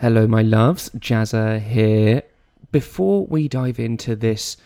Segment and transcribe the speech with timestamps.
[0.00, 0.88] Hello, my loves.
[0.96, 2.22] Jazza here.
[2.72, 4.56] Before we dive into this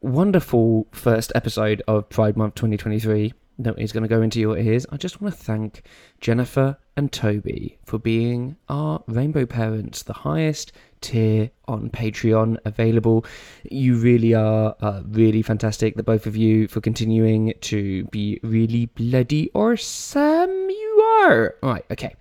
[0.00, 4.84] wonderful first episode of Pride Month 2023 that is going to go into your ears,
[4.90, 5.84] I just want to thank
[6.20, 13.24] Jennifer and Toby for being our rainbow parents, the highest tier on Patreon available.
[13.70, 18.86] You really are uh, really fantastic, the both of you, for continuing to be really
[18.86, 20.50] bloody awesome.
[20.50, 21.54] You are.
[21.62, 22.16] All right, okay.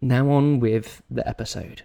[0.00, 1.82] Now on with the episode.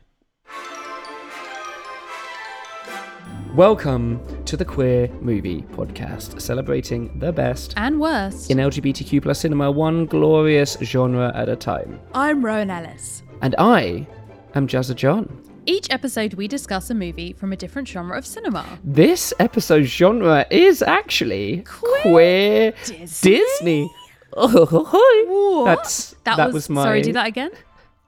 [3.55, 8.51] Welcome to the Queer Movie Podcast, celebrating the best and worst.
[8.51, 11.99] in LGBTQ plus cinema, one glorious genre at a time.
[12.13, 13.23] I'm Rowan Ellis.
[13.41, 14.07] And I
[14.53, 15.43] am Jazza John.
[15.65, 18.65] Each episode, we discuss a movie from a different genre of cinema.
[18.83, 23.05] This episode's genre is actually Queer queer Disney?
[23.37, 23.91] Disney.
[24.37, 25.65] Oh, What?
[25.65, 26.83] That's That, that was, was my.
[26.83, 27.49] Sorry, do that again.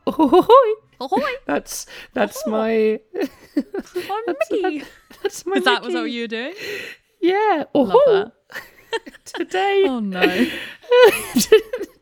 [0.08, 1.32] Oh, Ahoy!
[1.46, 3.00] That's that's my.
[3.16, 4.80] I'm oh, That's, Mickey.
[4.80, 4.88] that-
[5.24, 5.56] that's my.
[5.58, 6.54] Is that was that what you were doing?
[7.22, 7.64] Yeah.
[7.76, 8.32] Oh,
[9.26, 9.84] today.
[9.88, 10.48] Oh no.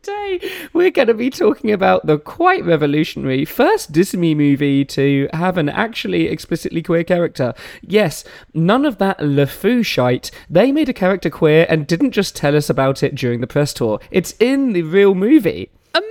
[0.01, 0.39] Today,
[0.73, 5.69] we're going to be talking about the quite revolutionary first Disney movie to have an
[5.69, 7.53] actually explicitly queer character.
[7.81, 10.31] Yes, none of that LeFou shite.
[10.49, 13.73] They made a character queer and didn't just tell us about it during the press
[13.73, 13.99] tour.
[14.09, 15.69] It's in the real movie.
[15.93, 16.09] Amazing.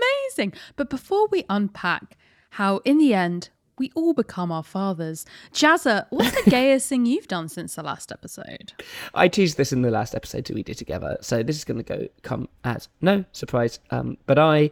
[0.76, 2.16] But before we unpack
[2.50, 7.28] how, in the end, we all become our fathers, Jazza, what's the gayest thing you've
[7.28, 8.72] done since the last episode?
[9.14, 11.82] I teased this in the last episode that we did together, so this is going
[11.82, 13.78] to go come as no surprise.
[13.90, 14.70] Um, but I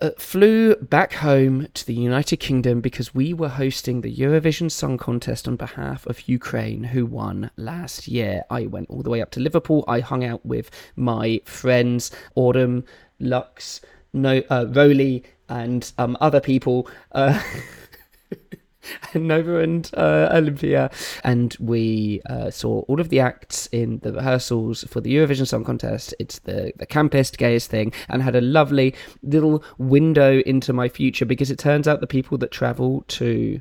[0.00, 4.98] uh, flew back home to the United Kingdom because we were hosting the Eurovision Song
[4.98, 8.44] Contest on behalf of Ukraine, who won last year.
[8.50, 9.84] I went all the way up to Liverpool.
[9.88, 12.84] I hung out with my friends Autumn,
[13.18, 13.80] Lux,
[14.14, 16.88] no, uh, and um, other people.
[17.12, 17.40] Uh,
[19.14, 20.90] Nova and uh, Olympia,
[21.22, 25.64] and we uh, saw all of the acts in the rehearsals for the Eurovision Song
[25.64, 26.14] Contest.
[26.18, 31.24] It's the the campest, gayest thing, and had a lovely little window into my future
[31.24, 33.60] because it turns out the people that travel to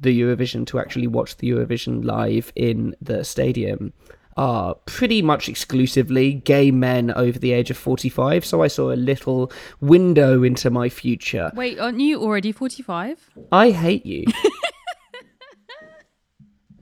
[0.00, 3.92] the Eurovision to actually watch the Eurovision live in the stadium
[4.38, 8.96] are pretty much exclusively gay men over the age of 45 so i saw a
[8.96, 9.50] little
[9.80, 13.30] window into my future Wait, aren't you already 45?
[13.52, 14.24] I hate you.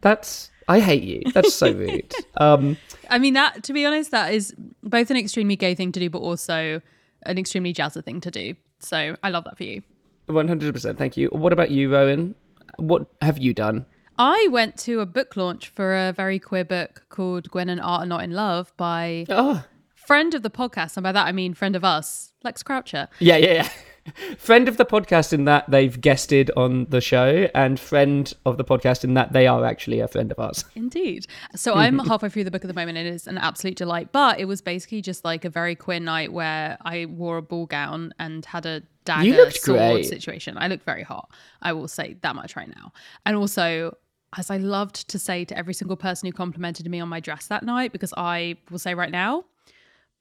[0.00, 1.22] That's I hate you.
[1.32, 2.12] That's so rude.
[2.38, 2.76] Um,
[3.08, 6.10] I mean, that, to be honest, that is both an extremely gay thing to do,
[6.10, 6.82] but also
[7.22, 8.54] an extremely Jazza thing to do.
[8.78, 9.82] So I love that for you.
[10.26, 10.98] one hundred percent.
[10.98, 11.28] Thank you.
[11.28, 12.34] What about you, Rowan?
[12.76, 13.86] What have you done?
[14.18, 18.02] I went to a book launch for a very queer book called Gwen and Art
[18.02, 20.96] Are Not in Love by Oh, friend of the podcast.
[20.96, 23.08] And by that, I mean friend of us, Lex Croucher.
[23.18, 23.68] yeah, yeah, yeah.
[24.38, 28.64] friend of the podcast in that they've guested on the show, and friend of the
[28.64, 30.64] podcast in that they are actually a friend of ours.
[30.74, 31.26] Indeed.
[31.54, 34.12] So I'm halfway through the book at the moment and it is an absolute delight.
[34.12, 37.66] But it was basically just like a very queer night where I wore a ball
[37.66, 40.06] gown and had a dagger sword great.
[40.06, 40.56] situation.
[40.56, 41.30] I looked very hot.
[41.60, 42.92] I will say that much right now.
[43.26, 43.96] And also,
[44.36, 47.46] as I loved to say to every single person who complimented me on my dress
[47.46, 49.44] that night, because I will say right now,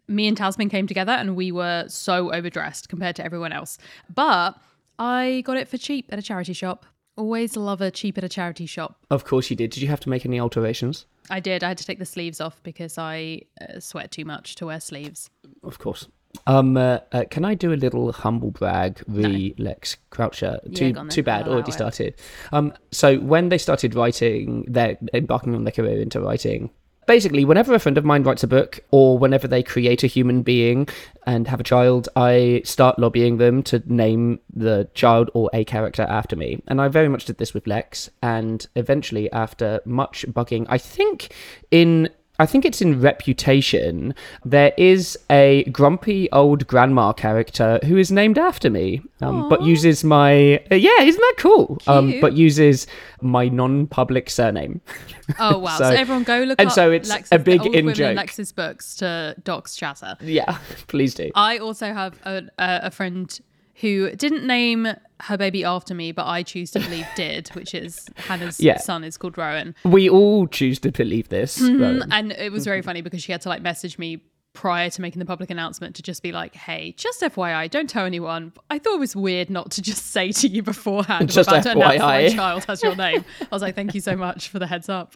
[0.08, 3.78] me and Tasman came together and we were so overdressed compared to everyone else.
[4.14, 4.58] But
[5.00, 6.86] I got it for cheap at a charity shop.
[7.18, 9.00] Always love a cheap at a charity shop.
[9.10, 9.72] Of course you did.
[9.72, 11.06] Did you have to make any alterations?
[11.30, 11.64] I did.
[11.64, 14.80] I had to take the sleeves off because I uh, sweat too much to wear
[14.80, 15.30] sleeves.
[15.64, 16.08] Of course.
[16.48, 20.60] Um, uh, uh, can I do a little humble brag, re Lex Croucher?
[20.64, 22.16] Yeah, too too bad, already started.
[22.52, 26.70] Um, so when they started writing, they're embarking on their career into writing.
[27.08, 30.42] Basically, whenever a friend of mine writes a book, or whenever they create a human
[30.42, 30.88] being
[31.28, 36.02] and have a child, I start lobbying them to name the child or a character
[36.02, 36.64] after me.
[36.68, 38.10] And I very much did this with Lex.
[38.24, 41.32] And eventually, after much bugging, I think
[41.70, 42.10] in
[42.40, 44.14] I think it's in Reputation.
[44.44, 50.04] There is a grumpy old grandma character who is named after me, um, but uses
[50.04, 51.78] my uh, yeah, isn't that cool?
[51.88, 52.88] Um, but uses
[53.22, 54.82] my non-public surname.
[55.40, 55.78] Oh wow!
[55.78, 58.16] so, So- everyone go look and up so it's Lex's, a big in joke.
[58.16, 60.16] Lex's books to Doc's chatter.
[60.22, 61.32] yeah, please do.
[61.34, 63.40] I also have a, a friend
[63.82, 64.88] who didn't name
[65.22, 68.78] her baby after me, but I choose to believe did, which is Hannah's Yeah.
[68.78, 69.76] son is called Rowan.
[69.84, 71.60] We all choose to believe this.
[71.60, 71.82] Mm-hmm.
[71.82, 72.12] Rowan.
[72.12, 72.86] And it was very mm-hmm.
[72.86, 74.24] funny because she had to like message me
[74.54, 78.06] prior to making the public announcement to just be like, hey, just FYI, don't tell
[78.06, 78.54] anyone.
[78.70, 81.72] I thought it was weird not to just say to you beforehand, Just about to
[81.72, 83.24] announce my child has your name.
[83.42, 85.16] I was like, thank you so much for the heads up.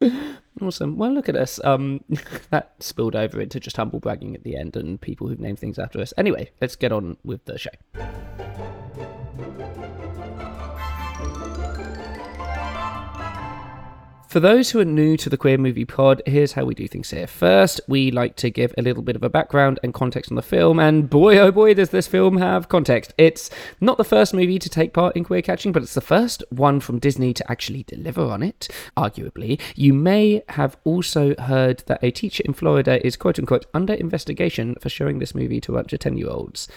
[0.60, 0.96] Awesome.
[0.96, 1.60] Well, look at us.
[1.62, 2.02] Um,
[2.50, 5.78] that spilled over into just humble bragging at the end and people who've named things
[5.78, 6.12] after us.
[6.16, 7.70] Anyway, let's get on with the show.
[14.28, 17.08] For those who are new to the Queer Movie Pod, here's how we do things
[17.08, 17.26] here.
[17.26, 20.42] First, we like to give a little bit of a background and context on the
[20.42, 23.14] film, and boy oh boy, does this film have context.
[23.16, 23.48] It's
[23.80, 26.78] not the first movie to take part in queer catching, but it's the first one
[26.80, 29.58] from Disney to actually deliver on it, arguably.
[29.74, 34.74] You may have also heard that a teacher in Florida is quote unquote under investigation
[34.74, 36.68] for showing this movie to a bunch of 10 year olds.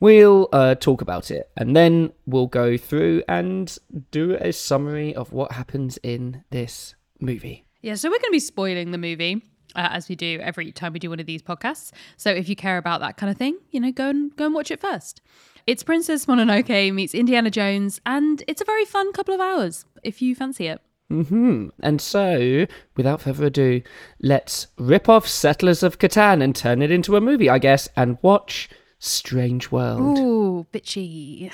[0.00, 3.76] We'll uh, talk about it and then we'll go through and
[4.10, 7.64] do a summary of what happens in this movie.
[7.80, 9.42] Yeah, so we're going to be spoiling the movie.
[9.74, 11.92] Uh, as we do every time we do one of these podcasts.
[12.16, 14.54] So if you care about that kind of thing, you know, go and go and
[14.54, 15.20] watch it first.
[15.66, 20.22] It's Princess Mononoke meets Indiana Jones, and it's a very fun couple of hours if
[20.22, 20.80] you fancy it.
[21.08, 21.68] Hmm.
[21.80, 22.66] And so,
[22.96, 23.82] without further ado,
[24.20, 28.16] let's rip off Settlers of Catan and turn it into a movie, I guess, and
[28.22, 30.18] watch Strange World.
[30.18, 31.52] Ooh, bitchy.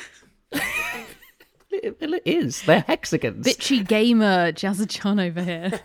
[1.70, 2.62] It, it is.
[2.62, 3.46] They're hexagons.
[3.46, 5.80] Bitchy gamer Jazza Chan over here.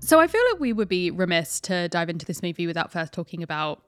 [0.00, 3.12] so I feel like we would be remiss to dive into this movie without first
[3.12, 3.82] talking about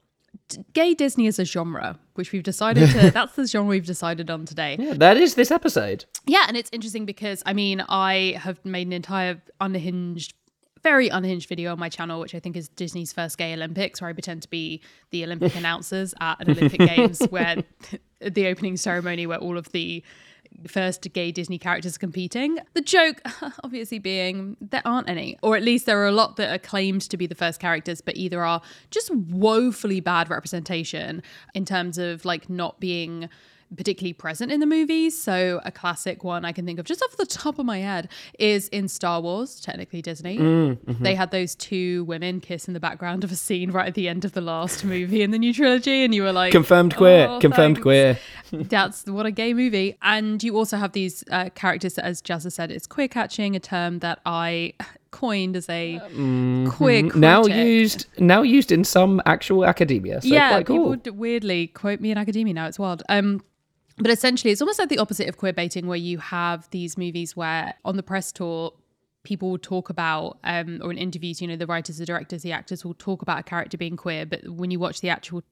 [0.72, 4.44] gay Disney as a genre, which we've decided to that's the genre we've decided on
[4.44, 4.76] today.
[4.78, 6.04] Yeah, that is this episode.
[6.26, 10.34] Yeah, and it's interesting because I mean, I have made an entire unhinged,
[10.82, 14.11] very unhinged video on my channel, which I think is Disney's first gay Olympics, where
[14.11, 14.81] I pretend to be
[15.11, 17.62] the Olympic announcers at an Olympic Games, where
[18.20, 20.02] the opening ceremony, where all of the
[20.67, 22.58] first gay Disney characters are competing.
[22.75, 23.23] The joke,
[23.64, 27.02] obviously, being there aren't any, or at least there are a lot that are claimed
[27.02, 31.23] to be the first characters, but either are just woefully bad representation
[31.55, 33.28] in terms of like not being
[33.77, 35.21] particularly present in the movies.
[35.21, 38.09] So a classic one I can think of just off the top of my head
[38.39, 40.39] is in Star Wars, technically Disney.
[41.01, 44.09] They had those two women kiss in the background of a scene right at the
[44.09, 47.27] end of the last movie in the new trilogy, and you were like, Confirmed queer.
[47.29, 48.19] "Oh, Confirmed thanks." queer.
[48.53, 49.97] That's what a gay movie.
[50.03, 53.61] And you also have these uh, characters that, as Jazza said, it's queer catching, a
[53.61, 54.75] term that I
[55.11, 56.01] coined as a
[56.69, 57.17] queer critic.
[57.17, 60.21] Now used, now used in some actual academia.
[60.21, 62.67] So yeah, quite people would weirdly quote me in academia now.
[62.67, 63.03] It's wild.
[63.09, 63.43] Um,
[64.02, 67.37] but essentially, it's almost like the opposite of queer baiting, where you have these movies
[67.37, 68.72] where on the press tour,
[69.25, 72.52] people will talk about, um, or in interviews, you know, the writers, the directors, the
[72.52, 75.43] actors will talk about a character being queer, but when you watch the actual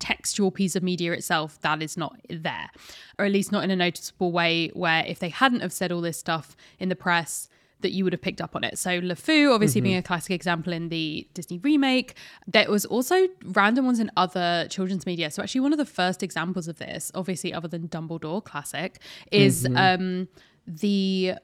[0.00, 2.70] textual piece of media itself, that is not there,
[3.18, 4.68] or at least not in a noticeable way.
[4.72, 7.48] Where if they hadn't have said all this stuff in the press,
[7.80, 8.78] that you would have picked up on it.
[8.78, 12.14] So LeFou, obviously being a classic example in the Disney remake.
[12.46, 15.30] There was also random ones in other children's media.
[15.30, 19.66] So actually one of the first examples of this, obviously other than Dumbledore, classic, is
[19.76, 20.28] um
[20.66, 21.34] the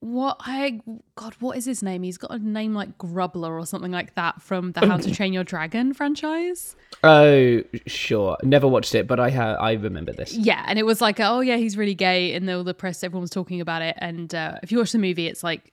[0.00, 0.80] what I
[1.14, 2.02] God, what is his name?
[2.02, 5.34] He's got a name like Grubbler or something like that from the How to Train
[5.34, 6.74] Your Dragon franchise.
[7.04, 8.38] Oh, sure.
[8.42, 10.32] Never watched it, but I ha- I remember this.
[10.34, 13.22] Yeah, and it was like, oh yeah, he's really gay, and all the press, everyone
[13.22, 13.94] was talking about it.
[13.98, 15.70] And uh, if you watch the movie, it's like,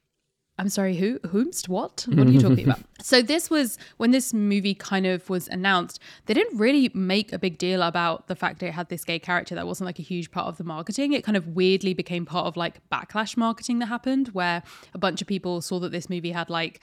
[0.59, 2.06] I'm sorry, who, whomst, what?
[2.09, 2.80] What are you talking about?
[3.00, 6.01] So this was when this movie kind of was announced.
[6.25, 9.19] They didn't really make a big deal about the fact that it had this gay
[9.19, 9.56] character.
[9.56, 11.13] That wasn't like a huge part of the marketing.
[11.13, 14.63] It kind of weirdly became part of like backlash marketing that happened, where
[14.94, 16.81] a bunch of people saw that this movie had like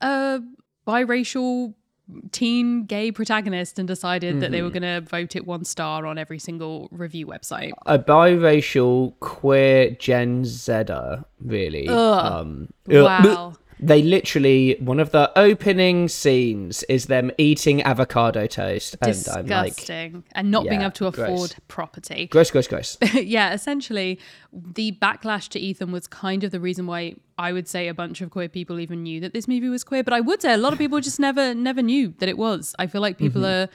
[0.00, 0.40] a
[0.86, 1.74] biracial
[2.32, 6.18] teen gay protagonist and decided that they were going to vote it one star on
[6.18, 7.72] every single review website.
[7.86, 11.88] A biracial queer Gen Zer, really.
[11.88, 13.54] Um, Wow.
[13.80, 19.74] They literally one of the opening scenes is them eating avocado toast, and I'm like,
[19.74, 20.24] Disgusting.
[20.32, 21.18] and not being able to gross.
[21.28, 22.28] afford property.
[22.28, 22.96] gross, gross, gross.
[23.14, 24.20] yeah, essentially,
[24.54, 28.20] the backlash to Ethan was kind of the reason why I would say a bunch
[28.20, 30.04] of queer people even knew that this movie was queer.
[30.04, 32.74] But I would say a lot of people just never, never knew that it was.
[32.78, 33.70] I feel like people Mm-hmm.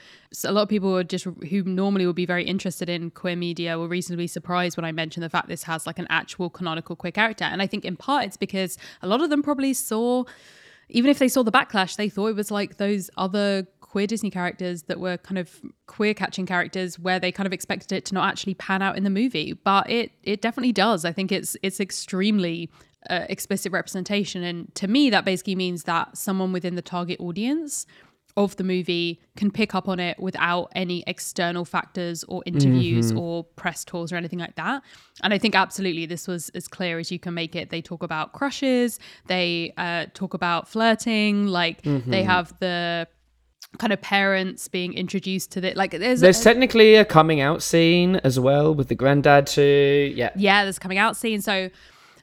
[0.46, 3.36] are a lot of people are just who normally would be very interested in queer
[3.36, 6.96] media were reasonably surprised when I mentioned the fact this has like an actual canonical
[6.96, 7.44] queer character.
[7.44, 10.24] And I think in part it's because a lot of them probably saw
[10.92, 14.30] even if they saw the backlash, they thought it was like those other queer Disney
[14.30, 18.14] characters that were kind of queer catching characters where they kind of expected it to
[18.14, 19.52] not actually pan out in the movie.
[19.52, 21.04] But it it definitely does.
[21.04, 22.70] I think it's it's extremely
[23.08, 27.84] uh, explicit representation, and to me that basically means that someone within the target audience
[28.36, 33.42] of the movie can pick up on it without any external factors or interviews or
[33.42, 34.84] press tours or anything like that.
[35.24, 37.70] And I think absolutely this was as clear as you can make it.
[37.70, 43.08] They talk about crushes, they uh, talk about flirting, like they have the
[43.78, 48.16] kind of parents being introduced to the like there's, There's technically a coming out scene
[48.16, 50.12] as well with the granddad too.
[50.14, 50.30] Yeah.
[50.36, 51.70] yeah there's a coming out scene so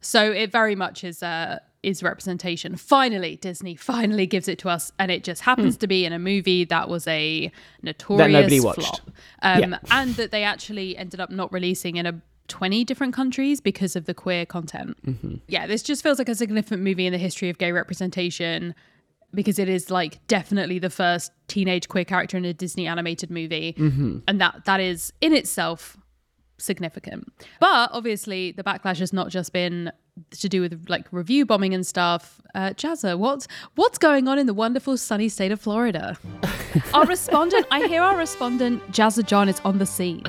[0.02, 2.76] so it very much is uh is representation.
[2.76, 5.80] Finally, Disney finally gives it to us, and it just happens Hmm.
[5.80, 7.52] to be in a movie that was a
[7.84, 8.80] notorious nobody watched.
[8.82, 9.12] flop,
[9.44, 9.78] um, Yeah.
[9.92, 14.06] and that they actually ended up not releasing in a 20 different countries because of
[14.06, 14.98] the queer content.
[15.06, 15.36] Mm-hmm.
[15.48, 18.74] Yeah, this just feels like a significant movie in the history of gay representation
[19.34, 23.74] because it is like definitely the first teenage queer character in a Disney animated movie,
[23.78, 24.20] Mm-hmm.
[24.28, 25.98] and that that is in itself
[26.58, 27.32] significant.
[27.60, 29.92] But obviously, the backlash has not just been
[30.32, 32.42] to do with like review bombing and stuff.
[32.56, 36.18] Uh, Jazza, what's what's going on in the wonderful sunny state of Florida?
[36.94, 40.24] our respondent, I hear our respondent Jazza John is on the scene.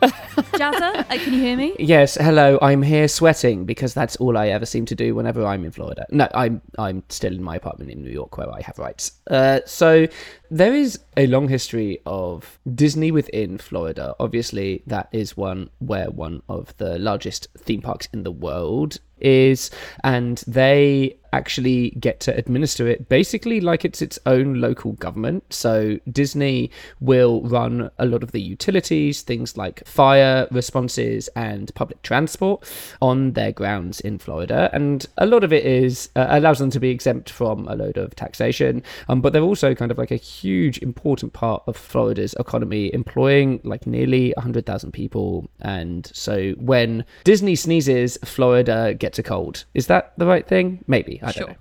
[0.00, 1.76] Jazza, uh, can you hear me?
[1.78, 2.58] Yes, hello.
[2.62, 6.06] I'm here sweating because that's all I ever seem to do whenever I'm in Florida.
[6.10, 9.12] No, I'm I'm still in my apartment in New York where I have rights.
[9.30, 10.06] Uh, so
[10.50, 14.14] there is a long history of Disney within Florida.
[14.18, 19.70] Obviously, that is one where one of the largest theme parks in the world is,
[20.02, 25.44] and they actually get to administer it basically like it's its own local government.
[25.50, 26.70] So Disney
[27.00, 32.64] will run a lot of the utilities, things like fire responses and public transport
[33.00, 36.80] on their grounds in Florida, and a lot of it is uh, allows them to
[36.80, 38.82] be exempt from a load of taxation.
[39.08, 43.60] Um, but they're also kind of like a huge important part of Florida's economy, employing
[43.64, 45.48] like nearly hundred thousand people.
[45.60, 49.64] And so when Disney sneezes, Florida gets a cold.
[49.74, 50.84] Is that the right thing?
[50.86, 51.48] Maybe I don't Sure.
[51.48, 51.56] know.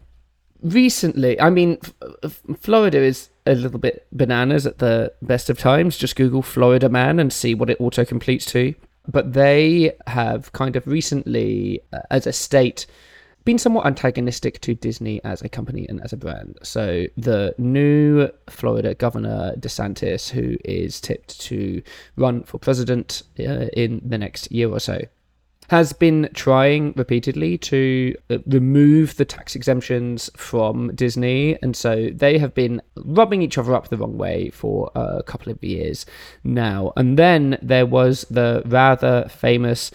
[0.61, 5.57] Recently i mean F- F- florida is a little bit bananas at the best of
[5.57, 5.97] times.
[5.97, 8.75] Just google florida man and see what it auto completes to.
[9.07, 12.85] But they have kind of recently uh, as a state
[13.45, 16.57] been somewhat antagonistic to disney as a company and as a brand.
[16.61, 21.81] So the new florida governor desantis who is tipped to
[22.17, 24.99] run for president uh, in the next year or so
[25.69, 31.57] has been trying repeatedly to uh, remove the tax exemptions from Disney.
[31.61, 35.51] And so they have been rubbing each other up the wrong way for a couple
[35.51, 36.05] of years
[36.43, 36.91] now.
[36.97, 39.91] And then there was the rather famous.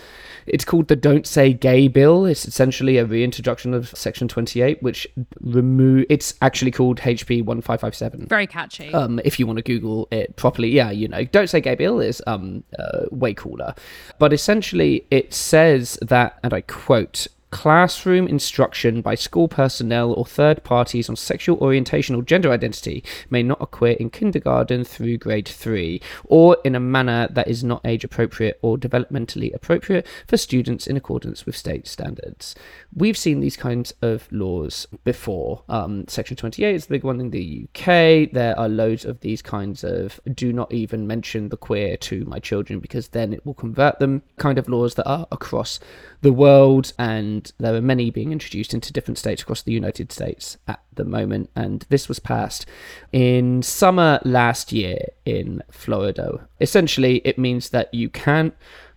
[0.47, 2.25] It's called the Don't Say Gay Bill.
[2.27, 5.09] It's essentially a reintroduction of Section 28, which
[5.41, 6.07] remove.
[6.09, 8.93] It's actually called HB 1557 Very catchy.
[8.95, 11.99] um, if you want to Google it properly, yeah, you know, don't say gay bill
[11.99, 13.75] is um, uh, way cooler.
[14.19, 15.64] But essentially, it says
[16.03, 22.17] that, and I quote, classroom instruction by school personnel or third parties on sexual orientation
[22.17, 27.29] or gender identity may not occur in kindergarten through grade three, or in a manner
[27.31, 32.57] that is not age appropriate or developmentally appropriate for students in accordance with state standards.
[32.93, 35.63] We've seen these kinds of laws before.
[35.69, 38.33] Um, Section 28 is the big one in the UK.
[38.33, 42.41] There are loads of these kinds of do not even mention the queer to my
[42.41, 45.79] children because then it will convert them kind of laws that are across
[46.25, 46.93] the world.
[46.99, 51.05] And there are many being introduced into different states across the United States at the
[51.05, 51.51] moment.
[51.55, 52.67] And this was passed
[53.13, 56.49] in summer last year in Florida.
[56.61, 58.55] Essentially, it means that you can't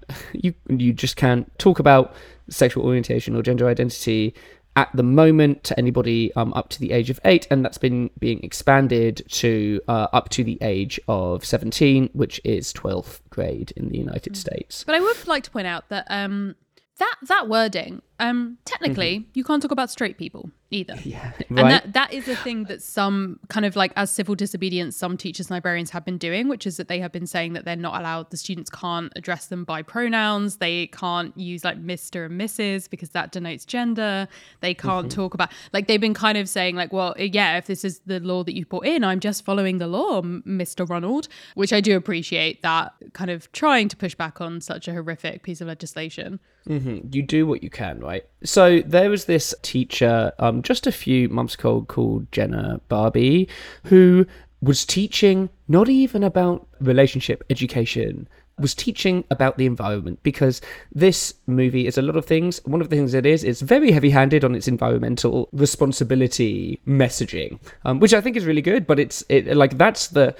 [0.33, 2.15] you you just can't talk about
[2.49, 4.33] sexual orientation or gender identity
[4.77, 8.11] at the moment to anybody um, up to the age of eight, and that's been
[8.19, 13.89] being expanded to uh, up to the age of 17, which is 12th grade in
[13.89, 14.83] the United States.
[14.83, 16.55] But I would like to point out that um,
[16.97, 20.95] that that wording, um, technically, you can't talk about straight people either.
[21.05, 21.69] Yeah, And right.
[21.69, 25.45] that, that is a thing that some kind of like as civil disobedience, some teachers
[25.47, 27.97] and librarians have been doing, which is that they have been saying that they're not
[28.01, 30.57] allowed, the students can't address them by pronouns.
[30.57, 32.25] They can't use like Mr.
[32.25, 32.89] and Mrs.
[32.89, 34.27] because that denotes gender.
[34.59, 37.85] They can't talk about, like, they've been kind of saying, like, well, yeah, if this
[37.85, 40.89] is the law that you put in, I'm just following the law, Mr.
[40.89, 44.91] Ronald, which I do appreciate that kind of trying to push back on such a
[44.91, 46.39] horrific piece of legislation.
[46.67, 47.15] Mhm.
[47.15, 48.01] You do what you can,
[48.43, 53.47] So there was this teacher, um, just a few months ago, called Jenna Barbee,
[53.83, 54.25] who
[54.61, 58.27] was teaching not even about relationship education,
[58.59, 60.61] was teaching about the environment because
[60.91, 62.59] this movie is a lot of things.
[62.65, 67.99] One of the things it is, it's very heavy-handed on its environmental responsibility messaging, um,
[67.99, 68.87] which I think is really good.
[68.87, 70.35] But it's it like that's the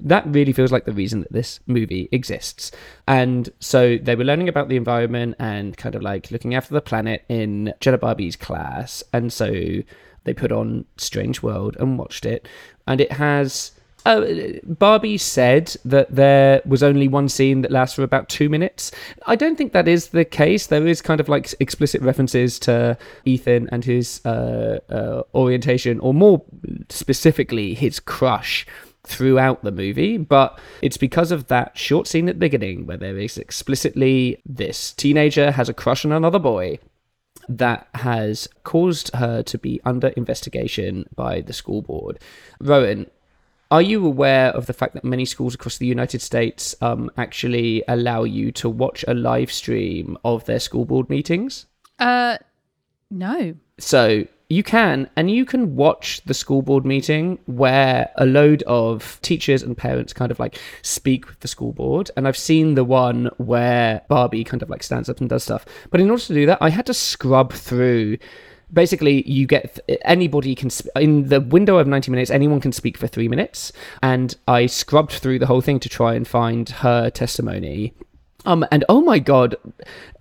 [0.00, 2.70] that really feels like the reason that this movie exists.
[3.08, 6.80] And so they were learning about the environment and kind of like looking after the
[6.80, 9.52] planet in Jenna Barbee's class, and so
[10.24, 12.46] they put on Strange World and watched it,
[12.86, 13.72] and it has.
[14.06, 14.20] Uh,
[14.64, 18.92] Barbee said that there was only one scene that lasts for about two minutes.
[19.26, 20.68] I don't think that is the case.
[20.68, 26.14] There is kind of like explicit references to Ethan and his uh, uh, orientation, or
[26.14, 26.44] more
[26.88, 28.64] specifically, his crush
[29.02, 33.18] throughout the movie, but it's because of that short scene at the beginning where there
[33.18, 36.78] is explicitly this teenager has a crush on another boy
[37.48, 42.18] that has caused her to be under investigation by the school board.
[42.60, 43.10] Rowan,
[43.70, 47.82] are you aware of the fact that many schools across the United States um, actually
[47.88, 51.66] allow you to watch a live stream of their school board meetings?
[51.98, 52.38] Uh,
[53.10, 53.54] no.
[53.78, 59.18] So you can, and you can watch the school board meeting where a load of
[59.22, 62.10] teachers and parents kind of like speak with the school board.
[62.16, 65.66] And I've seen the one where Barbee kind of like stands up and does stuff.
[65.90, 68.18] But in order to do that, I had to scrub through
[68.76, 72.96] basically you get anybody can sp- in the window of 90 minutes anyone can speak
[72.96, 73.72] for three minutes.
[74.02, 77.94] And i scrubbed through the whole thing to try and find her testimony.
[78.44, 79.56] Um and oh my god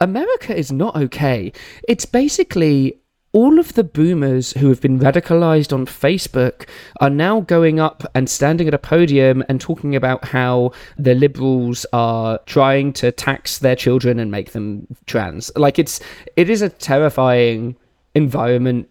[0.02, 1.52] america is not okay.
[1.88, 3.00] It's basically
[3.36, 6.70] all of the boomers who have been radicalized on Facebook
[7.02, 11.86] are now going up and standing at a podium and talking about how the liberals
[11.92, 15.52] are trying to tax their children and make them trans.
[15.58, 16.00] Like it's
[16.38, 17.76] it is a terrifying
[18.16, 18.90] environment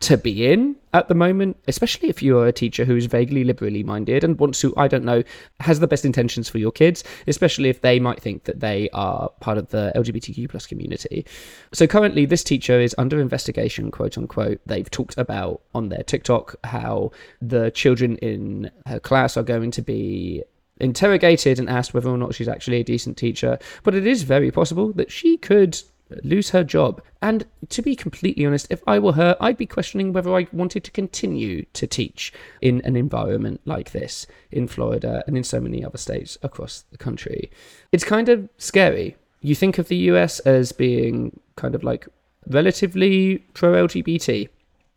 [0.00, 3.82] to be in at the moment, especially if you're a teacher who is vaguely liberally
[3.82, 5.22] minded and wants to, I don't know,
[5.60, 9.28] has the best intentions for your kids, especially if they might think that they are
[9.40, 11.26] part of the LGBTQ plus community.
[11.72, 14.60] So currently, this teacher is under investigation, quote unquote.
[14.64, 17.12] They've talked about on their TikTok how
[17.42, 20.42] the children in her class are going to be
[20.80, 23.58] interrogated and asked whether or not she's actually a decent teacher.
[23.82, 25.78] But it is very possible that she could
[26.22, 27.02] lose her job.
[27.22, 30.84] And to be completely honest, if I were her, I'd be questioning whether I wanted
[30.84, 35.84] to continue to teach in an environment like this in Florida and in so many
[35.84, 37.50] other states across the country.
[37.92, 39.16] It's kind of scary.
[39.40, 42.08] You think of the US as being kind of like
[42.46, 44.48] relatively pro LGBT.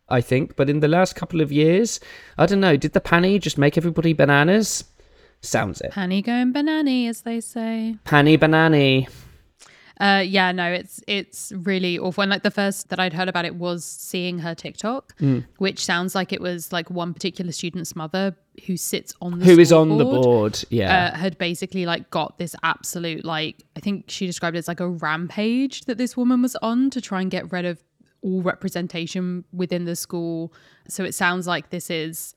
[0.09, 1.99] I think, but in the last couple of years,
[2.37, 4.83] I don't know, did the panny just make everybody bananas?
[5.41, 5.91] Sounds it.
[5.91, 7.97] Panny going banani, as they say.
[8.03, 9.09] Panny banani.
[9.99, 12.23] Uh, yeah, no, it's it's really awful.
[12.23, 15.45] And like the first that I'd heard about it was seeing her TikTok, Mm.
[15.59, 18.35] which sounds like it was like one particular student's mother
[18.65, 20.63] who sits on the Who is on the board?
[20.69, 21.11] Yeah.
[21.13, 24.79] Uh, had basically like got this absolute like I think she described it as like
[24.79, 27.83] a rampage that this woman was on to try and get rid of
[28.21, 30.53] all representation within the school.
[30.87, 32.33] So it sounds like this is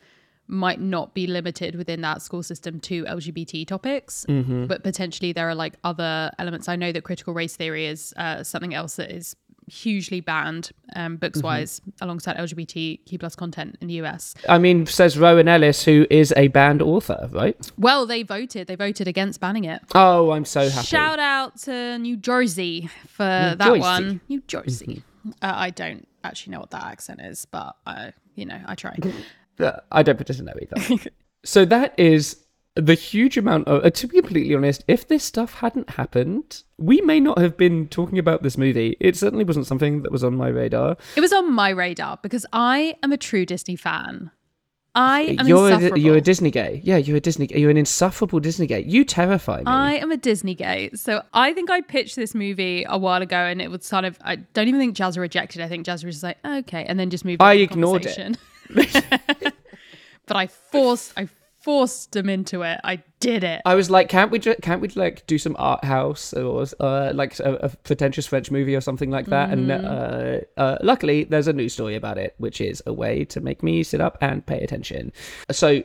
[0.49, 5.55] might not be limited within that school system to LGBT topics, but potentially there are
[5.55, 6.69] like other elements.
[6.69, 9.37] I know that critical race theory is uh, something else that is
[9.69, 14.35] hugely banned um, books wise alongside LGBTQ plus content in the US.
[14.49, 17.71] I mean, says Rowan Ellis, who is a banned author, right?
[17.77, 18.69] Well, they voted.
[18.69, 19.83] They voted against banning it.
[19.95, 20.87] Oh, I'm so happy.
[20.87, 23.81] Shout out to New Jersey for that Jersey.
[23.81, 24.21] one.
[24.29, 25.03] New Jersey.
[25.43, 28.97] Uh, I don't actually know what that accent is, but I, you know, I try.
[29.93, 31.11] I don't to know either.
[31.45, 33.85] so that is the huge amount of.
[33.85, 37.89] Uh, to be completely honest, if this stuff hadn't happened, we may not have been
[37.89, 38.97] talking about this movie.
[39.01, 40.97] It certainly wasn't something that was on my radar.
[41.17, 44.31] It was on my radar because I am a true Disney fan.
[44.95, 45.99] I am you're insufferable.
[45.99, 46.81] a, you're a Disney gay.
[46.83, 47.49] Yeah, you're a Disney.
[47.53, 48.83] Are You're an insufferable Disney gay.
[48.83, 49.65] You terrify me.
[49.67, 50.91] I am a Disney gay.
[50.95, 54.19] So I think I pitched this movie a while ago and it was sort of,
[54.25, 55.61] I don't even think Jazza rejected.
[55.61, 56.87] I think Jazza was just like, okay.
[56.87, 58.39] And then just moved on I the ignored it.
[58.75, 61.29] but I forced, I
[61.61, 62.79] forced them into it.
[62.85, 63.61] I did it.
[63.65, 64.39] I was like, can't we?
[64.39, 68.51] Ju- can't we like do some art house or uh, like a, a pretentious French
[68.51, 69.51] movie or something like that?
[69.51, 73.41] And uh, uh, luckily, there's a news story about it, which is a way to
[73.41, 75.13] make me sit up and pay attention.
[75.51, 75.83] So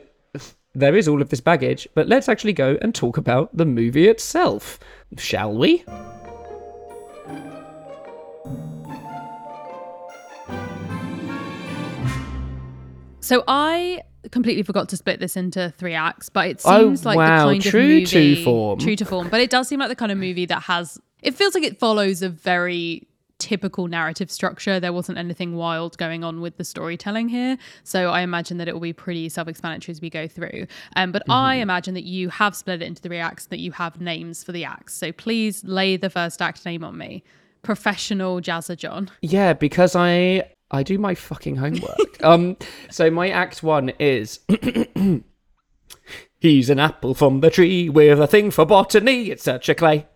[0.74, 4.08] there is all of this baggage, but let's actually go and talk about the movie
[4.08, 4.78] itself,
[5.18, 5.84] shall we?
[13.22, 17.16] So I completely forgot to split this into three acts, but it Oh, seems like
[17.16, 18.78] wow, the kind true of movie to form.
[18.78, 21.00] True to form, but it does seem like the kind of movie that has.
[21.22, 23.06] It feels like it follows a very
[23.38, 24.78] typical narrative structure.
[24.78, 28.72] There wasn't anything wild going on with the storytelling here, so I imagine that it
[28.74, 30.66] will be pretty self-explanatory as we go through.
[30.96, 31.62] Um, but I Mm-hmm.
[31.62, 34.64] imagine that you have split it into three acts, that you have names for the
[34.64, 34.94] acts.
[34.94, 37.22] So please lay the first act name on me.
[37.62, 39.10] Professional Jazza John.
[39.22, 42.24] Yeah, because I I do my fucking homework.
[42.24, 42.56] um,
[42.90, 44.40] so my act one is.
[46.38, 49.30] He's an apple from the tree with a thing for botany.
[49.30, 50.06] It's such a clay.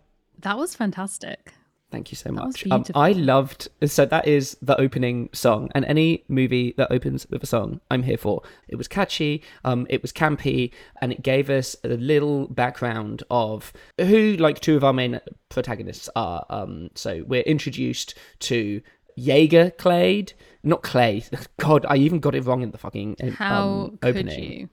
[0.41, 1.53] That was fantastic.
[1.93, 2.67] Thank you so was much.
[2.71, 2.85] Um.
[2.97, 7.47] I loved so that is the opening song, and any movie that opens with a
[7.47, 8.43] song, I'm here for.
[8.67, 13.73] It was catchy, um, it was campy, and it gave us a little background of
[13.99, 16.45] who like two of our main protagonists are.
[16.51, 18.83] Um, so we're introduced to
[19.17, 21.25] Jaeger Clade, not Clay.
[21.59, 24.53] God, I even got it wrong in the fucking um, How could opening.
[24.53, 24.69] you?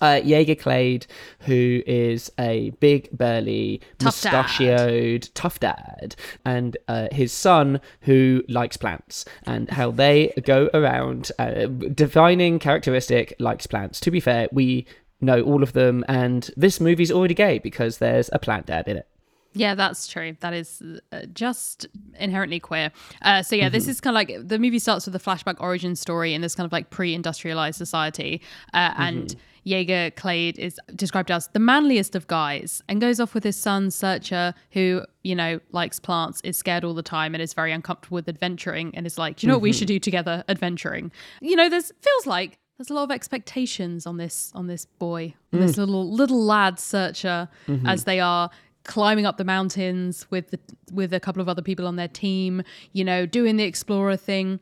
[0.00, 1.06] Uh, Jaeger Clade,
[1.40, 4.32] who is a big, burly, Tough dad.
[4.32, 11.30] mustachioed, tough dad, and uh, his son, who likes plants, and how they go around
[11.38, 14.00] uh, defining characteristic likes plants.
[14.00, 14.86] To be fair, we
[15.20, 18.96] know all of them, and this movie's already gay because there's a plant dad in
[18.96, 19.06] it.
[19.54, 20.36] Yeah, that's true.
[20.40, 21.86] That is uh, just
[22.18, 22.90] inherently queer.
[23.22, 25.94] Uh, so yeah, this is kind of like the movie starts with a flashback origin
[25.94, 28.40] story in this kind of like pre-industrialized society,
[28.72, 33.44] uh, and Jaeger Clade is described as the manliest of guys, and goes off with
[33.44, 37.52] his son Searcher, who you know likes plants, is scared all the time, and is
[37.52, 40.44] very uncomfortable with adventuring, and is like, you know what we should do together?
[40.48, 41.12] Adventuring.
[41.40, 45.34] You know, there's feels like there's a lot of expectations on this on this boy,
[45.52, 47.48] on this little little lad Searcher,
[47.84, 48.50] as they are
[48.84, 50.58] climbing up the mountains with the,
[50.92, 54.60] with a couple of other people on their team, you know, doing the explorer thing,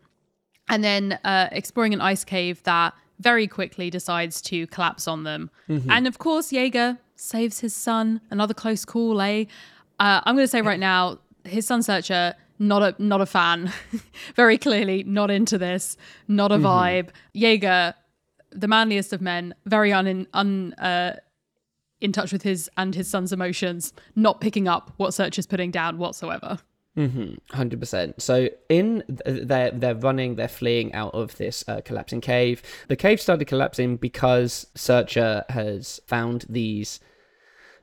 [0.68, 5.50] and then uh, exploring an ice cave that very quickly decides to collapse on them.
[5.90, 8.20] And of course, Jaeger saves his son.
[8.30, 9.44] Another close call, eh?
[9.98, 12.34] Uh, I'm going to say right now, his son Searcher.
[12.62, 13.72] Not a not a fan,
[14.36, 15.96] very clearly not into this,
[16.28, 17.08] not a vibe.
[17.32, 17.94] Jaeger,
[18.50, 21.16] the manliest of men, very un un uh,
[22.00, 25.70] in touch with his and his son's emotions, not picking up what Search is putting
[25.70, 26.58] down whatsoever.
[27.50, 28.20] Hundred percent.
[28.20, 32.62] So in th- they're they're running, they're fleeing out of this uh, collapsing cave.
[32.88, 37.00] The cave started collapsing because Searcher has found these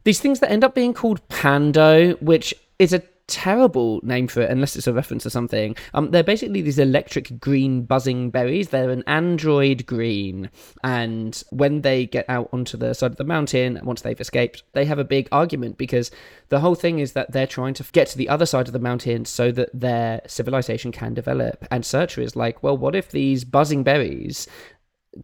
[0.03, 4.49] these things that end up being called Pando, which is a terrible name for it
[4.49, 5.75] unless it's a reference to something.
[5.93, 8.69] Um, they're basically these electric green buzzing berries.
[8.69, 10.49] They're an android green,
[10.83, 14.85] and when they get out onto the side of the mountain, once they've escaped, they
[14.85, 16.11] have a big argument because
[16.49, 18.79] the whole thing is that they're trying to get to the other side of the
[18.79, 21.65] mountain so that their civilization can develop.
[21.71, 24.47] And Searcher is like, well, what if these buzzing berries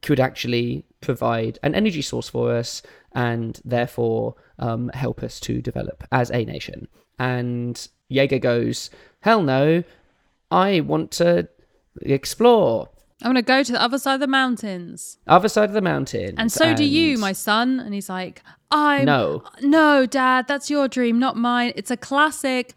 [0.02, 2.82] could actually provide an energy source for us
[3.14, 6.88] and therefore um, help us to develop as a nation.
[7.20, 8.90] And Jaeger goes,
[9.22, 9.84] Hell no,
[10.52, 11.48] I want to
[12.02, 12.90] explore
[13.24, 16.36] I'm gonna go to the other side of the mountains, other side of the mountain.
[16.38, 17.80] and so do you, my son.
[17.80, 19.44] And he's like, I No.
[19.62, 21.72] no, Dad, that's your dream, not mine.
[21.76, 22.74] It's a classic.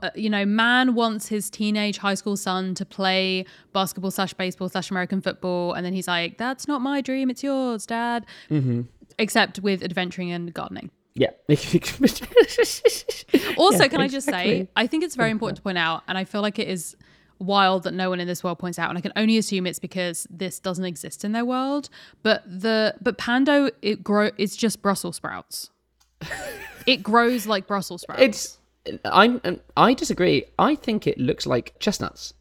[0.00, 4.70] Uh, you know, man wants his teenage high school son to play basketball slash baseball
[4.70, 7.28] slash American football, and then he's like, "That's not my dream.
[7.28, 8.82] It's yours, Dad." Mm-hmm.
[9.18, 10.90] Except with adventuring and gardening.
[11.14, 11.30] Yeah.
[13.56, 14.68] Also, Yeah, can I just say.
[14.76, 16.96] I think it's very important to point out, and I feel like it is
[17.38, 19.78] wild that no one in this world points out, and I can only assume it's
[19.78, 21.90] because this doesn't exist in their world.
[22.22, 25.70] But the but Pando it grow it's just Brussels sprouts.
[26.86, 28.22] it grows like Brussels sprouts.
[28.22, 28.58] it's.
[29.04, 29.40] I'm.
[29.44, 30.44] Um, I disagree.
[30.58, 32.34] I think it looks like chestnuts.